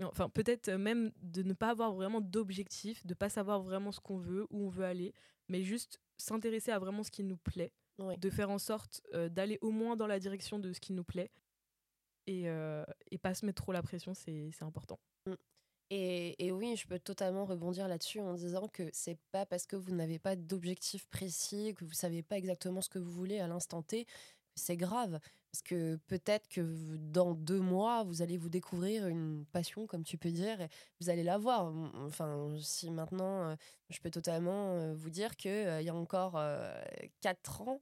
enfin 0.04 0.30
peut-être 0.30 0.70
même 0.72 1.12
de 1.22 1.44
ne 1.44 1.54
pas 1.54 1.70
avoir 1.70 1.94
vraiment 1.94 2.22
d'objectif, 2.22 3.06
de 3.06 3.14
pas 3.14 3.30
savoir 3.30 3.62
vraiment 3.62 3.92
ce 3.92 4.00
qu'on 4.00 4.18
veut, 4.18 4.46
où 4.50 4.66
on 4.66 4.70
veut 4.70 4.86
aller, 4.86 5.14
mais 5.48 5.64
juste 5.64 6.00
s'intéresser 6.18 6.72
à 6.72 6.80
vraiment 6.80 7.04
ce 7.04 7.12
qui 7.12 7.24
nous 7.24 7.38
plaît, 7.38 7.72
de 8.00 8.30
faire 8.30 8.50
en 8.50 8.60
sorte 8.60 9.02
euh, 9.14 9.30
d'aller 9.30 9.58
au 9.62 9.72
moins 9.72 9.96
dans 9.96 10.08
la 10.08 10.20
direction 10.20 10.60
de 10.60 10.74
ce 10.74 10.80
qui 10.80 10.94
nous 10.94 11.04
plaît 11.04 11.32
et, 12.28 12.50
euh, 12.50 12.84
et 13.12 13.18
pas 13.18 13.34
se 13.34 13.46
mettre 13.46 13.64
trop 13.64 13.72
la 13.72 13.82
pression, 13.82 14.14
c'est 14.14 14.52
important. 14.62 15.00
Mm. 15.28 15.34
Et, 15.92 16.48
et, 16.48 16.52
oui, 16.52 16.76
je 16.76 16.88
peux 16.88 16.98
totalement 16.98 17.46
rebondir 17.46 17.88
là-dessus 17.88 18.20
en 18.20 18.34
disant 18.34 18.68
que 18.68 18.90
c'est 18.92 19.20
pas 19.32 19.46
parce 19.46 19.68
que 19.68 19.76
vous 19.76 19.92
n'avez 19.92 20.18
pas 20.18 20.36
d'objectif 20.36 21.06
précis, 21.08 21.76
que 21.76 21.86
vous 21.86 21.94
savez 21.94 22.24
pas 22.24 22.38
exactement 22.38 22.82
ce 22.82 22.90
que 22.90 22.98
vous 22.98 23.12
voulez 23.12 23.40
à 23.40 23.48
l'instant 23.48 23.84
T, 23.84 24.08
c'est 24.56 24.78
grave. 24.78 25.20
Parce 25.56 25.62
que 25.62 25.96
peut-être 26.08 26.50
que 26.50 26.98
dans 26.98 27.34
deux 27.34 27.62
mois, 27.62 28.04
vous 28.04 28.22
allez 28.22 28.36
vous 28.36 28.50
découvrir 28.50 29.08
une 29.08 29.46
passion, 29.54 29.88
comme 29.88 30.04
tu 30.04 30.18
peux 30.18 30.32
dire, 30.32 30.60
et 30.60 30.68
vous 31.00 31.10
allez 31.10 31.24
la 31.24 31.38
voir. 31.38 31.74
Enfin, 32.06 32.54
si 32.60 32.92
maintenant, 32.92 33.56
je 33.90 33.98
peux 34.02 34.10
totalement 34.10 34.94
vous 34.96 35.10
dire 35.10 35.38
qu'il 35.38 35.52
euh, 35.52 35.82
y 35.82 35.88
a 35.88 35.96
encore 35.96 36.38
quatre 37.22 37.62
ans, 37.62 37.80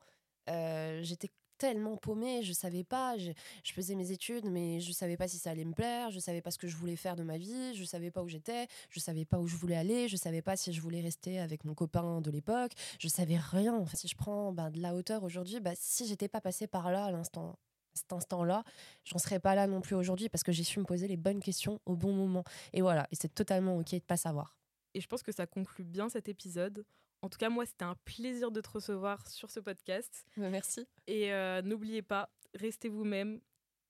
j'étais 0.48 1.32
tellement 1.58 1.98
paumée, 1.98 2.44
je 2.44 2.54
savais 2.54 2.84
pas, 2.84 3.18
je, 3.18 3.32
faisais 3.64 3.96
mes 3.96 4.12
études, 4.12 4.46
mais 4.46 4.80
je 4.80 4.92
savais 4.92 5.18
pas 5.18 5.28
si 5.28 5.38
ça 5.38 5.52
allait 5.52 5.66
me 5.66 5.74
plaire, 5.74 6.12
je 6.12 6.20
savais 6.20 6.42
pas 6.42 6.52
ce 6.52 6.58
que 6.58 6.68
je 6.68 6.76
voulais 6.76 6.96
faire 6.96 7.16
de 7.16 7.24
ma 7.24 7.38
vie, 7.38 7.74
je 7.76 7.84
savais 7.84 8.12
pas 8.12 8.22
où 8.22 8.28
j'étais, 8.28 8.68
je 8.90 9.00
savais 9.00 9.26
pas 9.26 9.40
où 9.40 9.48
je 9.48 9.56
voulais 9.56 9.76
aller, 9.76 10.08
je 10.08 10.18
savais 10.18 10.42
pas 10.42 10.56
si 10.56 10.74
je 10.74 10.82
voulais 10.82 11.02
rester 11.02 11.40
avec 11.40 11.66
mon 11.66 11.74
copain 11.74 12.22
de 12.22 12.32
l'époque, 12.32 12.74
je 13.00 13.08
savais 13.08 13.38
rien. 13.38 13.76
Enfin, 13.76 13.98
si 13.98 14.08
je 14.08 14.16
prends 14.16 14.52
ben, 14.52 14.70
de 14.70 14.82
la 14.82 14.96
hauteur 14.96 15.24
aujourd'hui, 15.24 15.60
bah, 15.60 15.74
si 15.76 16.08
j'étais 16.08 16.28
pas 16.28 16.42
passée 16.42 16.68
par 16.68 16.92
là 16.92 17.06
à 17.06 17.12
l'instant 17.12 17.58
cet 17.94 18.12
instant-là, 18.12 18.64
j'en 19.04 19.20
serais 19.20 19.40
pas 19.40 19.56
là 19.56 19.68
non 19.68 19.82
plus 19.82 19.96
aujourd'hui 19.96 20.30
parce 20.30 20.44
que 20.44 20.52
j'ai 20.52 20.64
su 20.64 20.80
me 20.80 20.86
poser 20.86 21.08
les 21.08 21.18
bonnes 21.18 21.42
questions 21.42 21.80
au 21.86 21.96
bon 21.96 22.14
moment. 22.14 22.44
Et 22.74 22.82
voilà, 22.82 23.08
et 23.12 23.16
c'est 23.16 23.34
totalement 23.34 23.78
ok 23.78 23.94
de 23.94 24.00
pas 24.00 24.18
savoir. 24.18 24.58
Et 24.94 25.02
je 25.02 25.08
pense 25.08 25.24
que 25.24 25.32
ça 25.32 25.46
conclut 25.46 25.84
bien 25.84 26.10
cet 26.10 26.30
épisode. 26.30 26.86
En 27.24 27.30
tout 27.30 27.38
cas, 27.38 27.50
moi, 27.50 27.66
c'était 27.66 27.86
un 27.86 27.96
plaisir 28.04 28.52
de 28.52 28.60
te 28.60 28.70
recevoir 28.70 29.26
sur 29.30 29.50
ce 29.50 29.62
podcast. 29.62 30.26
Merci. 30.36 30.86
Et 31.08 31.32
euh, 31.32 31.62
n'oubliez 31.62 32.02
pas, 32.02 32.30
restez 32.54 32.90
vous-même, 32.90 33.40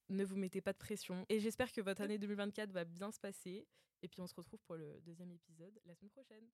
ne 0.09 0.23
vous 0.23 0.35
mettez 0.35 0.61
pas 0.61 0.71
de 0.71 0.77
pression. 0.77 1.25
Et 1.29 1.39
j'espère 1.39 1.71
que 1.71 1.81
votre 1.81 2.03
année 2.03 2.19
2024 2.19 2.69
va 2.69 2.85
bien 2.85 3.11
se 3.11 3.19
passer. 3.19 3.65
Et 4.03 4.07
puis 4.07 4.21
on 4.21 4.27
se 4.27 4.35
retrouve 4.35 4.59
pour 4.67 4.75
le 4.75 5.01
deuxième 5.01 5.31
épisode 5.31 5.73
la 5.85 5.95
semaine 5.95 6.11
prochaine. 6.11 6.45